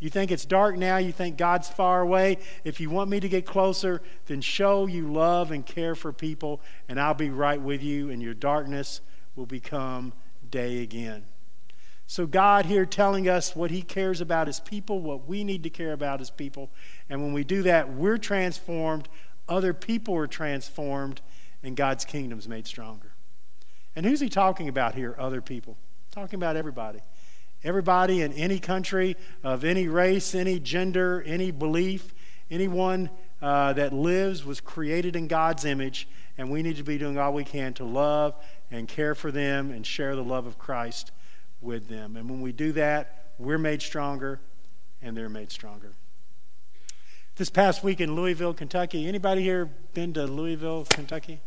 You 0.00 0.10
think 0.10 0.30
it's 0.30 0.44
dark 0.44 0.76
now, 0.76 0.98
you 0.98 1.12
think 1.12 1.38
God's 1.38 1.68
far 1.68 2.02
away. 2.02 2.38
If 2.62 2.78
you 2.78 2.90
want 2.90 3.08
me 3.08 3.20
to 3.20 3.28
get 3.28 3.46
closer, 3.46 4.02
then 4.26 4.42
show 4.42 4.86
you 4.86 5.10
love 5.10 5.50
and 5.50 5.64
care 5.64 5.94
for 5.94 6.12
people, 6.12 6.60
and 6.90 7.00
I'll 7.00 7.14
be 7.14 7.30
right 7.30 7.60
with 7.60 7.82
you, 7.82 8.10
and 8.10 8.20
your 8.20 8.34
darkness 8.34 9.00
will 9.34 9.46
become 9.46 10.12
day 10.50 10.82
again. 10.82 11.24
So, 12.12 12.26
God 12.26 12.66
here 12.66 12.84
telling 12.84 13.26
us 13.26 13.56
what 13.56 13.70
He 13.70 13.80
cares 13.80 14.20
about 14.20 14.46
His 14.46 14.60
people, 14.60 15.00
what 15.00 15.26
we 15.26 15.44
need 15.44 15.62
to 15.62 15.70
care 15.70 15.94
about 15.94 16.20
as 16.20 16.28
people. 16.28 16.68
And 17.08 17.22
when 17.22 17.32
we 17.32 17.42
do 17.42 17.62
that, 17.62 17.90
we're 17.90 18.18
transformed, 18.18 19.08
other 19.48 19.72
people 19.72 20.14
are 20.16 20.26
transformed, 20.26 21.22
and 21.62 21.74
God's 21.74 22.04
kingdom's 22.04 22.46
made 22.46 22.66
stronger. 22.66 23.12
And 23.96 24.04
who's 24.04 24.20
He 24.20 24.28
talking 24.28 24.68
about 24.68 24.94
here? 24.94 25.16
Other 25.18 25.40
people. 25.40 25.78
Talking 26.10 26.38
about 26.38 26.54
everybody. 26.54 26.98
Everybody 27.64 28.20
in 28.20 28.34
any 28.34 28.58
country, 28.58 29.16
of 29.42 29.64
any 29.64 29.88
race, 29.88 30.34
any 30.34 30.60
gender, 30.60 31.22
any 31.24 31.50
belief, 31.50 32.14
anyone 32.50 33.08
uh, 33.40 33.72
that 33.72 33.94
lives 33.94 34.44
was 34.44 34.60
created 34.60 35.16
in 35.16 35.28
God's 35.28 35.64
image, 35.64 36.06
and 36.36 36.50
we 36.50 36.62
need 36.62 36.76
to 36.76 36.84
be 36.84 36.98
doing 36.98 37.16
all 37.16 37.32
we 37.32 37.44
can 37.44 37.72
to 37.72 37.84
love 37.84 38.34
and 38.70 38.86
care 38.86 39.14
for 39.14 39.32
them 39.32 39.70
and 39.70 39.86
share 39.86 40.14
the 40.14 40.22
love 40.22 40.44
of 40.44 40.58
Christ 40.58 41.10
with 41.62 41.88
them. 41.88 42.16
And 42.16 42.28
when 42.28 42.40
we 42.40 42.52
do 42.52 42.72
that, 42.72 43.32
we're 43.38 43.58
made 43.58 43.82
stronger 43.82 44.40
and 45.00 45.16
they're 45.16 45.28
made 45.28 45.50
stronger. 45.50 45.92
This 47.36 47.48
past 47.48 47.82
week 47.82 48.00
in 48.00 48.14
Louisville, 48.14 48.52
Kentucky, 48.52 49.08
anybody 49.08 49.42
here 49.42 49.66
been 49.94 50.12
to 50.14 50.26
Louisville, 50.26 50.84
Kentucky? 50.90 51.40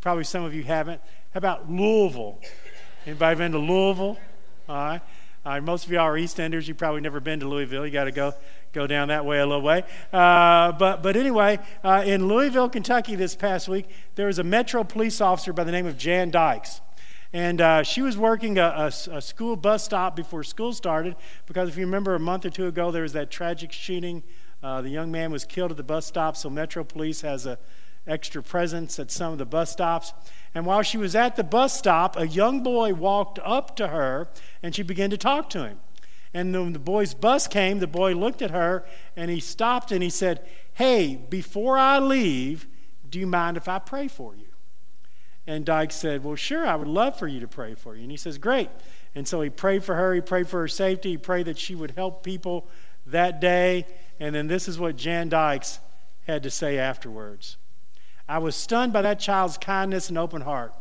Probably 0.00 0.24
some 0.24 0.44
of 0.44 0.54
you 0.54 0.62
haven't. 0.62 1.00
How 1.34 1.38
about 1.38 1.70
Louisville? 1.70 2.40
Anybody 3.06 3.36
been 3.36 3.52
to 3.52 3.58
Louisville? 3.58 4.18
All 4.68 4.74
right. 4.74 5.00
All 5.44 5.52
right. 5.52 5.62
Most 5.62 5.84
of 5.84 5.92
y'all 5.92 6.02
are 6.04 6.16
East 6.16 6.40
Enders. 6.40 6.66
You've 6.66 6.78
probably 6.78 7.02
never 7.02 7.20
been 7.20 7.40
to 7.40 7.48
Louisville. 7.48 7.84
You 7.84 7.92
got 7.92 8.04
to 8.04 8.12
go 8.12 8.32
go 8.72 8.86
down 8.86 9.08
that 9.08 9.24
way 9.24 9.40
a 9.40 9.46
little 9.46 9.62
way. 9.62 9.84
Uh, 10.12 10.72
but 10.72 11.02
but 11.02 11.16
anyway, 11.16 11.58
uh, 11.84 12.02
in 12.06 12.28
Louisville, 12.28 12.68
Kentucky, 12.68 13.14
this 13.16 13.36
past 13.36 13.68
week, 13.68 13.88
there 14.14 14.26
was 14.26 14.38
a 14.38 14.44
Metro 14.44 14.84
police 14.84 15.20
officer 15.20 15.52
by 15.52 15.64
the 15.64 15.72
name 15.72 15.86
of 15.86 15.98
Jan 15.98 16.30
Dykes. 16.30 16.80
And 17.32 17.60
uh, 17.60 17.82
she 17.84 18.02
was 18.02 18.18
working 18.18 18.58
a, 18.58 18.64
a, 18.64 19.16
a, 19.16 19.22
school 19.22 19.54
bus 19.54 19.84
stop 19.84 20.16
before 20.16 20.42
school 20.42 20.72
started 20.72 21.14
because 21.46 21.68
if 21.68 21.76
you 21.76 21.84
remember 21.84 22.16
a 22.16 22.20
month 22.20 22.44
or 22.44 22.50
two 22.50 22.66
ago, 22.66 22.90
there 22.90 23.02
was 23.02 23.12
that 23.12 23.30
tragic 23.30 23.70
shooting. 23.70 24.24
Uh, 24.62 24.82
the 24.82 24.88
young 24.88 25.12
man 25.12 25.30
was 25.30 25.44
killed 25.44 25.70
at 25.70 25.76
the 25.76 25.84
bus 25.84 26.06
stop, 26.06 26.36
so 26.36 26.50
Metro 26.50 26.82
Police 26.82 27.20
has 27.20 27.46
a 27.46 27.56
extra 28.06 28.42
presence 28.42 28.98
at 28.98 29.10
some 29.10 29.32
of 29.32 29.38
the 29.38 29.46
bus 29.46 29.70
stops. 29.70 30.12
And 30.54 30.66
while 30.66 30.82
she 30.82 30.98
was 30.98 31.14
at 31.14 31.36
the 31.36 31.44
bus 31.44 31.76
stop, 31.76 32.16
a 32.16 32.26
young 32.26 32.62
boy 32.62 32.94
walked 32.94 33.38
up 33.44 33.76
to 33.76 33.88
her 33.88 34.28
and 34.62 34.74
she 34.74 34.82
began 34.82 35.10
to 35.10 35.18
talk 35.18 35.48
to 35.50 35.64
him. 35.64 35.78
And 36.32 36.52
when 36.52 36.72
the 36.72 36.78
boy's 36.78 37.14
bus 37.14 37.46
came, 37.46 37.78
the 37.78 37.86
boy 37.86 38.14
looked 38.14 38.42
at 38.42 38.50
her 38.50 38.84
and 39.16 39.30
he 39.30 39.40
stopped 39.40 39.92
and 39.92 40.02
he 40.02 40.10
said, 40.10 40.46
Hey, 40.74 41.16
before 41.28 41.76
I 41.76 41.98
leave, 41.98 42.66
do 43.08 43.18
you 43.18 43.26
mind 43.26 43.56
if 43.56 43.68
I 43.68 43.78
pray 43.78 44.08
for 44.08 44.34
you? 44.34 44.49
And 45.46 45.64
Dyke 45.64 45.92
said, 45.92 46.22
Well, 46.22 46.36
sure, 46.36 46.66
I 46.66 46.76
would 46.76 46.88
love 46.88 47.18
for 47.18 47.26
you 47.26 47.40
to 47.40 47.48
pray 47.48 47.74
for 47.74 47.96
you. 47.96 48.02
And 48.02 48.10
he 48.10 48.16
says, 48.16 48.38
Great. 48.38 48.70
And 49.14 49.26
so 49.26 49.40
he 49.40 49.50
prayed 49.50 49.82
for 49.82 49.94
her, 49.96 50.14
he 50.14 50.20
prayed 50.20 50.48
for 50.48 50.60
her 50.60 50.68
safety, 50.68 51.10
he 51.10 51.16
prayed 51.16 51.46
that 51.46 51.58
she 51.58 51.74
would 51.74 51.92
help 51.92 52.22
people 52.22 52.68
that 53.06 53.40
day. 53.40 53.86
And 54.20 54.34
then 54.34 54.46
this 54.46 54.68
is 54.68 54.78
what 54.78 54.96
Jan 54.96 55.28
Dykes 55.28 55.80
had 56.26 56.42
to 56.42 56.50
say 56.50 56.78
afterwards. 56.78 57.56
I 58.28 58.38
was 58.38 58.54
stunned 58.54 58.92
by 58.92 59.02
that 59.02 59.18
child's 59.18 59.58
kindness 59.58 60.08
and 60.08 60.16
open 60.16 60.42
heart. 60.42 60.72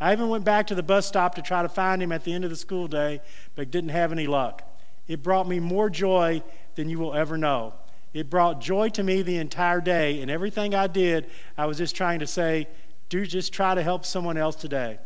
I 0.00 0.12
even 0.12 0.28
went 0.28 0.44
back 0.44 0.66
to 0.68 0.74
the 0.74 0.82
bus 0.82 1.06
stop 1.06 1.34
to 1.34 1.42
try 1.42 1.62
to 1.62 1.68
find 1.68 2.02
him 2.02 2.12
at 2.12 2.24
the 2.24 2.32
end 2.32 2.44
of 2.44 2.50
the 2.50 2.56
school 2.56 2.88
day, 2.88 3.20
but 3.54 3.70
didn't 3.70 3.90
have 3.90 4.12
any 4.12 4.26
luck. 4.26 4.62
It 5.06 5.22
brought 5.22 5.46
me 5.46 5.60
more 5.60 5.90
joy 5.90 6.42
than 6.76 6.88
you 6.88 6.98
will 6.98 7.14
ever 7.14 7.36
know. 7.36 7.74
It 8.14 8.30
brought 8.30 8.60
joy 8.60 8.88
to 8.90 9.02
me 9.02 9.22
the 9.22 9.36
entire 9.36 9.80
day, 9.80 10.22
and 10.22 10.30
everything 10.30 10.74
I 10.74 10.86
did, 10.86 11.28
I 11.58 11.66
was 11.66 11.78
just 11.78 11.96
trying 11.96 12.20
to 12.20 12.26
say, 12.26 12.68
do 13.08 13.26
just 13.26 13.52
try 13.52 13.74
to 13.74 13.82
help 13.82 14.04
someone 14.04 14.36
else 14.36 14.56
today. 14.56 14.98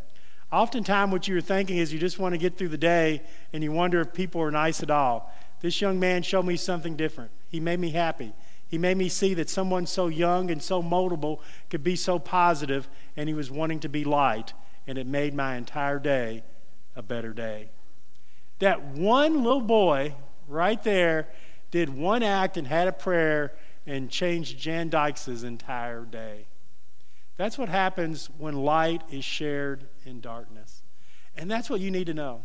Oftentimes, 0.50 1.12
what 1.12 1.28
you're 1.28 1.40
thinking 1.40 1.76
is 1.76 1.92
you 1.92 1.98
just 1.98 2.18
want 2.18 2.32
to 2.32 2.38
get 2.38 2.56
through 2.56 2.68
the 2.68 2.78
day 2.78 3.22
and 3.52 3.62
you 3.62 3.70
wonder 3.70 4.00
if 4.00 4.14
people 4.14 4.40
are 4.40 4.50
nice 4.50 4.82
at 4.82 4.90
all. 4.90 5.32
This 5.60 5.80
young 5.80 6.00
man 6.00 6.22
showed 6.22 6.46
me 6.46 6.56
something 6.56 6.96
different. 6.96 7.30
He 7.48 7.60
made 7.60 7.80
me 7.80 7.90
happy. 7.90 8.32
He 8.68 8.78
made 8.78 8.96
me 8.96 9.08
see 9.08 9.34
that 9.34 9.50
someone 9.50 9.86
so 9.86 10.08
young 10.08 10.50
and 10.50 10.62
so 10.62 10.82
moldable 10.82 11.40
could 11.70 11.82
be 11.82 11.96
so 11.96 12.18
positive, 12.18 12.88
and 13.16 13.28
he 13.28 13.34
was 13.34 13.50
wanting 13.50 13.80
to 13.80 13.88
be 13.88 14.04
light, 14.04 14.52
and 14.86 14.98
it 14.98 15.06
made 15.06 15.34
my 15.34 15.56
entire 15.56 15.98
day 15.98 16.44
a 16.94 17.02
better 17.02 17.32
day. 17.32 17.70
That 18.58 18.84
one 18.84 19.42
little 19.42 19.62
boy 19.62 20.14
right 20.46 20.82
there 20.82 21.28
did 21.70 21.88
one 21.88 22.22
act 22.22 22.56
and 22.56 22.66
had 22.66 22.88
a 22.88 22.92
prayer 22.92 23.52
and 23.86 24.10
changed 24.10 24.58
Jan 24.58 24.90
Dykes' 24.90 25.42
entire 25.42 26.04
day. 26.04 26.47
That's 27.38 27.56
what 27.56 27.70
happens 27.70 28.28
when 28.36 28.54
light 28.54 29.02
is 29.10 29.24
shared 29.24 29.86
in 30.04 30.20
darkness. 30.20 30.82
And 31.34 31.50
that's 31.50 31.70
what 31.70 31.80
you 31.80 31.90
need 31.90 32.08
to 32.08 32.14
know. 32.14 32.42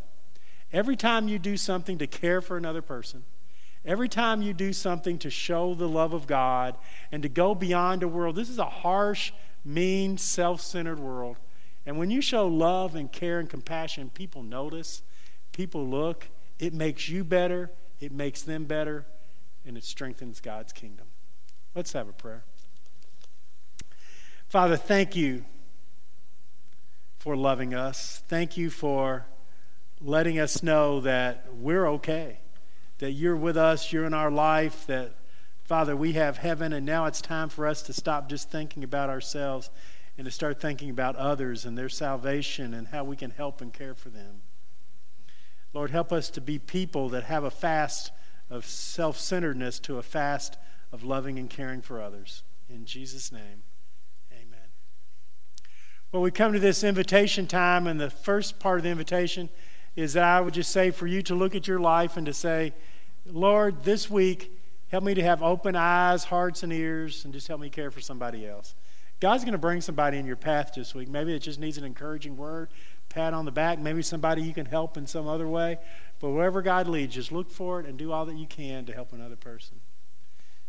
Every 0.72 0.96
time 0.96 1.28
you 1.28 1.38
do 1.38 1.58
something 1.58 1.98
to 1.98 2.08
care 2.08 2.40
for 2.40 2.56
another 2.56 2.82
person, 2.82 3.24
Every 3.86 4.08
time 4.08 4.42
you 4.42 4.54
do 4.54 4.72
something 4.72 5.18
to 5.20 5.30
show 5.30 5.74
the 5.74 5.90
love 5.90 6.14
of 6.14 6.26
God 6.26 6.78
and 7.12 7.22
to 7.24 7.30
go 7.30 7.54
beyond 7.54 8.02
a 8.02 8.08
world, 8.08 8.36
this 8.36 8.50
is 8.50 8.60
a 8.60 8.66
harsh, 8.66 9.34
mean, 9.66 10.18
self 10.18 10.62
centered 10.62 11.00
world. 11.00 11.38
And 11.86 11.98
when 11.98 12.10
you 12.10 12.22
show 12.22 12.48
love 12.48 12.96
and 12.96 13.12
care 13.12 13.40
and 13.40 13.50
compassion, 13.50 14.10
people 14.10 14.42
notice, 14.42 15.02
people 15.52 15.86
look, 15.86 16.30
it 16.60 16.74
makes 16.74 17.10
you 17.10 17.26
better, 17.26 17.72
it 18.00 18.14
makes 18.14 18.42
them 18.42 18.64
better, 18.64 19.06
and 19.66 19.78
it 19.78 19.84
strengthens 19.84 20.40
God's 20.40 20.72
kingdom. 20.72 21.08
Let's 21.76 21.92
have 21.92 22.08
a 22.08 22.14
prayer. 22.14 22.46
Father, 24.54 24.78
thank 24.78 25.16
you 25.16 25.46
for 27.18 27.36
loving 27.36 27.74
us. 27.74 28.22
Thank 28.28 28.56
you 28.56 28.70
for 28.70 29.26
letting 30.00 30.38
us 30.38 30.62
know 30.62 31.02
that 31.02 31.48
we're 31.56 31.88
okay, 31.94 32.38
that 33.00 33.14
you're 33.14 33.36
with 33.36 33.58
us, 33.58 33.92
you're 33.92 34.06
in 34.06 34.14
our 34.14 34.30
life, 34.30 34.86
that, 34.86 35.16
Father, 35.64 35.96
we 35.96 36.14
have 36.14 36.38
heaven, 36.38 36.72
and 36.72 36.86
now 36.86 37.06
it's 37.06 37.20
time 37.20 37.50
for 37.50 37.66
us 37.66 37.82
to 37.82 37.94
stop 37.94 38.30
just 38.30 38.52
thinking 38.52 38.84
about 38.84 39.10
ourselves 39.10 39.72
and 40.20 40.26
to 40.26 40.32
start 40.32 40.62
thinking 40.62 40.92
about 40.92 41.16
others 41.16 41.66
and 41.66 41.76
their 41.76 41.90
salvation 41.90 42.76
and 42.76 42.90
how 42.90 43.04
we 43.04 43.16
can 43.16 43.32
help 43.32 43.60
and 43.60 43.74
care 43.74 43.96
for 43.96 44.10
them. 44.10 44.44
Lord, 45.74 45.90
help 45.90 46.14
us 46.14 46.30
to 46.30 46.42
be 46.42 46.60
people 46.60 47.10
that 47.10 47.24
have 47.24 47.44
a 47.44 47.50
fast 47.50 48.12
of 48.52 48.68
self 48.68 49.18
centeredness 49.18 49.80
to 49.80 49.98
a 49.98 50.04
fast 50.04 50.60
of 50.92 51.04
loving 51.04 51.40
and 51.40 51.50
caring 51.50 51.82
for 51.82 52.00
others. 52.00 52.44
In 52.70 52.86
Jesus' 52.86 53.32
name. 53.32 53.64
Well, 56.14 56.22
we 56.22 56.30
come 56.30 56.54
to 56.54 56.60
this 56.60 56.84
invitation 56.84 57.48
time, 57.48 57.88
and 57.88 58.00
the 58.00 58.12
first 58.12 58.60
part 58.60 58.78
of 58.78 58.84
the 58.84 58.92
invitation 58.92 59.50
is 59.96 60.14
that 60.14 60.24
I 60.24 60.42
would 60.42 60.54
just 60.54 60.70
say 60.70 60.92
for 60.92 61.08
you 61.08 61.24
to 61.24 61.34
look 61.34 61.56
at 61.56 61.68
your 61.68 61.80
life 61.80 62.18
and 62.18 62.28
to 62.28 62.34
say, 62.36 62.72
Lord, 63.26 63.84
this 63.84 64.12
week, 64.12 64.52
help 64.90 65.04
me 65.04 65.16
to 65.16 65.24
have 65.24 65.42
open 65.42 65.76
eyes, 65.76 66.26
hearts, 66.26 66.62
and 66.62 66.72
ears, 66.72 67.26
and 67.26 67.34
just 67.34 67.48
help 67.48 67.60
me 67.60 67.72
care 67.72 67.90
for 67.90 68.00
somebody 68.00 68.48
else. 68.48 68.76
God's 69.22 69.44
going 69.44 69.54
to 69.54 69.58
bring 69.58 69.82
somebody 69.82 70.20
in 70.20 70.28
your 70.28 70.36
path 70.36 70.74
this 70.76 70.94
week. 70.94 71.10
Maybe 71.10 71.34
it 71.34 71.40
just 71.40 71.60
needs 71.60 71.80
an 71.80 71.84
encouraging 71.84 72.38
word, 72.38 72.70
pat 73.10 73.34
on 73.34 73.46
the 73.46 73.52
back, 73.52 73.80
maybe 73.80 74.04
somebody 74.04 74.44
you 74.44 74.54
can 74.54 74.68
help 74.68 74.98
in 74.98 75.08
some 75.08 75.28
other 75.28 75.48
way. 75.48 75.80
But 76.20 76.30
wherever 76.30 76.62
God 76.62 76.88
leads, 76.88 77.16
just 77.16 77.32
look 77.32 77.50
for 77.50 77.80
it 77.80 77.88
and 77.88 77.98
do 77.98 78.12
all 78.12 78.28
that 78.28 78.36
you 78.36 78.46
can 78.46 78.86
to 78.86 78.94
help 78.94 79.14
another 79.14 79.36
person. 79.36 79.78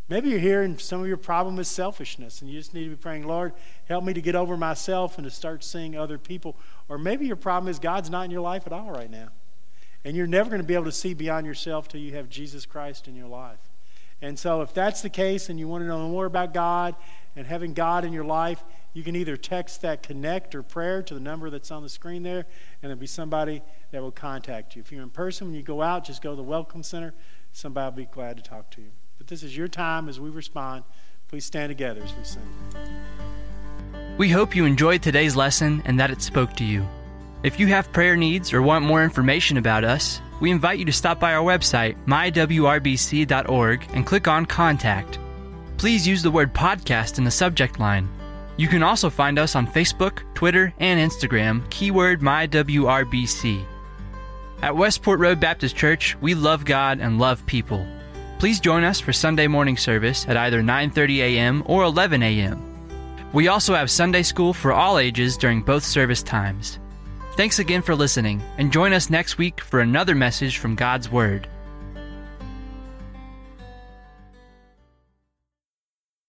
Maybe 0.08 0.28
you're 0.28 0.38
here 0.38 0.62
and 0.62 0.78
some 0.78 1.00
of 1.00 1.06
your 1.06 1.16
problem 1.16 1.58
is 1.58 1.68
selfishness, 1.68 2.42
and 2.42 2.50
you 2.50 2.58
just 2.58 2.74
need 2.74 2.84
to 2.84 2.90
be 2.90 2.96
praying, 2.96 3.26
Lord, 3.26 3.54
help 3.86 4.04
me 4.04 4.12
to 4.12 4.20
get 4.20 4.34
over 4.34 4.56
myself 4.56 5.16
and 5.16 5.24
to 5.24 5.30
start 5.30 5.64
seeing 5.64 5.96
other 5.96 6.18
people. 6.18 6.56
Or 6.88 6.98
maybe 6.98 7.26
your 7.26 7.36
problem 7.36 7.70
is 7.70 7.78
God's 7.78 8.10
not 8.10 8.26
in 8.26 8.30
your 8.30 8.42
life 8.42 8.66
at 8.66 8.72
all 8.72 8.90
right 8.90 9.10
now. 9.10 9.28
And 10.04 10.14
you're 10.14 10.26
never 10.26 10.50
going 10.50 10.60
to 10.60 10.66
be 10.66 10.74
able 10.74 10.84
to 10.84 10.92
see 10.92 11.14
beyond 11.14 11.46
yourself 11.46 11.88
till 11.88 12.00
you 12.00 12.14
have 12.14 12.28
Jesus 12.28 12.66
Christ 12.66 13.08
in 13.08 13.16
your 13.16 13.28
life. 13.28 13.70
And 14.20 14.38
so, 14.38 14.60
if 14.60 14.74
that's 14.74 15.00
the 15.00 15.10
case 15.10 15.48
and 15.48 15.58
you 15.58 15.66
want 15.68 15.82
to 15.82 15.88
know 15.88 16.08
more 16.08 16.26
about 16.26 16.54
God 16.54 16.94
and 17.34 17.46
having 17.46 17.72
God 17.72 18.04
in 18.04 18.12
your 18.12 18.24
life, 18.24 18.62
you 18.92 19.02
can 19.02 19.16
either 19.16 19.36
text 19.36 19.82
that 19.82 20.02
connect 20.02 20.54
or 20.54 20.62
prayer 20.62 21.02
to 21.02 21.14
the 21.14 21.20
number 21.20 21.50
that's 21.50 21.70
on 21.70 21.82
the 21.82 21.88
screen 21.88 22.22
there, 22.22 22.46
and 22.82 22.90
there'll 22.90 22.96
be 22.96 23.06
somebody 23.06 23.62
that 23.90 24.02
will 24.02 24.12
contact 24.12 24.76
you. 24.76 24.82
If 24.82 24.92
you're 24.92 25.02
in 25.02 25.10
person, 25.10 25.48
when 25.48 25.56
you 25.56 25.62
go 25.62 25.82
out, 25.82 26.04
just 26.04 26.22
go 26.22 26.30
to 26.30 26.36
the 26.36 26.42
Welcome 26.42 26.82
Center. 26.82 27.12
Somebody 27.52 27.90
will 27.90 27.96
be 27.96 28.12
glad 28.12 28.36
to 28.36 28.42
talk 28.42 28.70
to 28.72 28.82
you. 28.82 28.90
But 29.18 29.28
this 29.28 29.42
is 29.42 29.56
your 29.56 29.68
time 29.68 30.08
as 30.08 30.20
we 30.20 30.30
respond. 30.30 30.84
Please 31.28 31.44
stand 31.44 31.70
together 31.70 32.02
as 32.02 32.14
we 32.14 32.24
sing. 32.24 32.42
We 34.18 34.30
hope 34.30 34.54
you 34.54 34.64
enjoyed 34.64 35.02
today's 35.02 35.34
lesson 35.34 35.82
and 35.84 35.98
that 35.98 36.10
it 36.10 36.22
spoke 36.22 36.54
to 36.54 36.64
you. 36.64 36.86
If 37.42 37.58
you 37.58 37.66
have 37.66 37.92
prayer 37.92 38.16
needs 38.16 38.52
or 38.52 38.62
want 38.62 38.84
more 38.84 39.02
information 39.02 39.56
about 39.56 39.84
us, 39.84 40.20
we 40.40 40.50
invite 40.50 40.78
you 40.78 40.84
to 40.84 40.92
stop 40.92 41.20
by 41.20 41.34
our 41.34 41.44
website, 41.44 41.96
mywrbc.org, 42.06 43.86
and 43.92 44.06
click 44.06 44.28
on 44.28 44.46
Contact. 44.46 45.18
Please 45.76 46.06
use 46.06 46.22
the 46.22 46.30
word 46.30 46.54
podcast 46.54 47.18
in 47.18 47.24
the 47.24 47.30
subject 47.30 47.78
line. 47.78 48.08
You 48.56 48.68
can 48.68 48.82
also 48.82 49.10
find 49.10 49.38
us 49.38 49.56
on 49.56 49.66
Facebook, 49.66 50.22
Twitter, 50.34 50.72
and 50.78 51.00
Instagram, 51.00 51.68
keyword 51.70 52.20
MyWRBC. 52.20 53.64
At 54.62 54.76
Westport 54.76 55.18
Road 55.18 55.40
Baptist 55.40 55.76
Church, 55.76 56.16
we 56.20 56.34
love 56.34 56.64
God 56.64 57.00
and 57.00 57.18
love 57.18 57.44
people. 57.46 57.86
Please 58.38 58.60
join 58.60 58.84
us 58.84 59.00
for 59.00 59.12
Sunday 59.12 59.46
morning 59.46 59.76
service 59.76 60.26
at 60.28 60.36
either 60.36 60.62
9:30 60.62 61.18
a.m. 61.18 61.62
or 61.66 61.84
11 61.84 62.22
a.m. 62.22 62.60
We 63.32 63.48
also 63.48 63.74
have 63.74 63.90
Sunday 63.90 64.22
school 64.22 64.52
for 64.52 64.72
all 64.72 64.98
ages 64.98 65.36
during 65.36 65.62
both 65.62 65.84
service 65.84 66.22
times. 66.22 66.78
Thanks 67.36 67.58
again 67.58 67.82
for 67.82 67.96
listening, 67.96 68.40
and 68.58 68.72
join 68.72 68.92
us 68.92 69.10
next 69.10 69.38
week 69.38 69.60
for 69.60 69.80
another 69.80 70.14
message 70.14 70.58
from 70.58 70.76
God's 70.76 71.10
Word. 71.10 71.48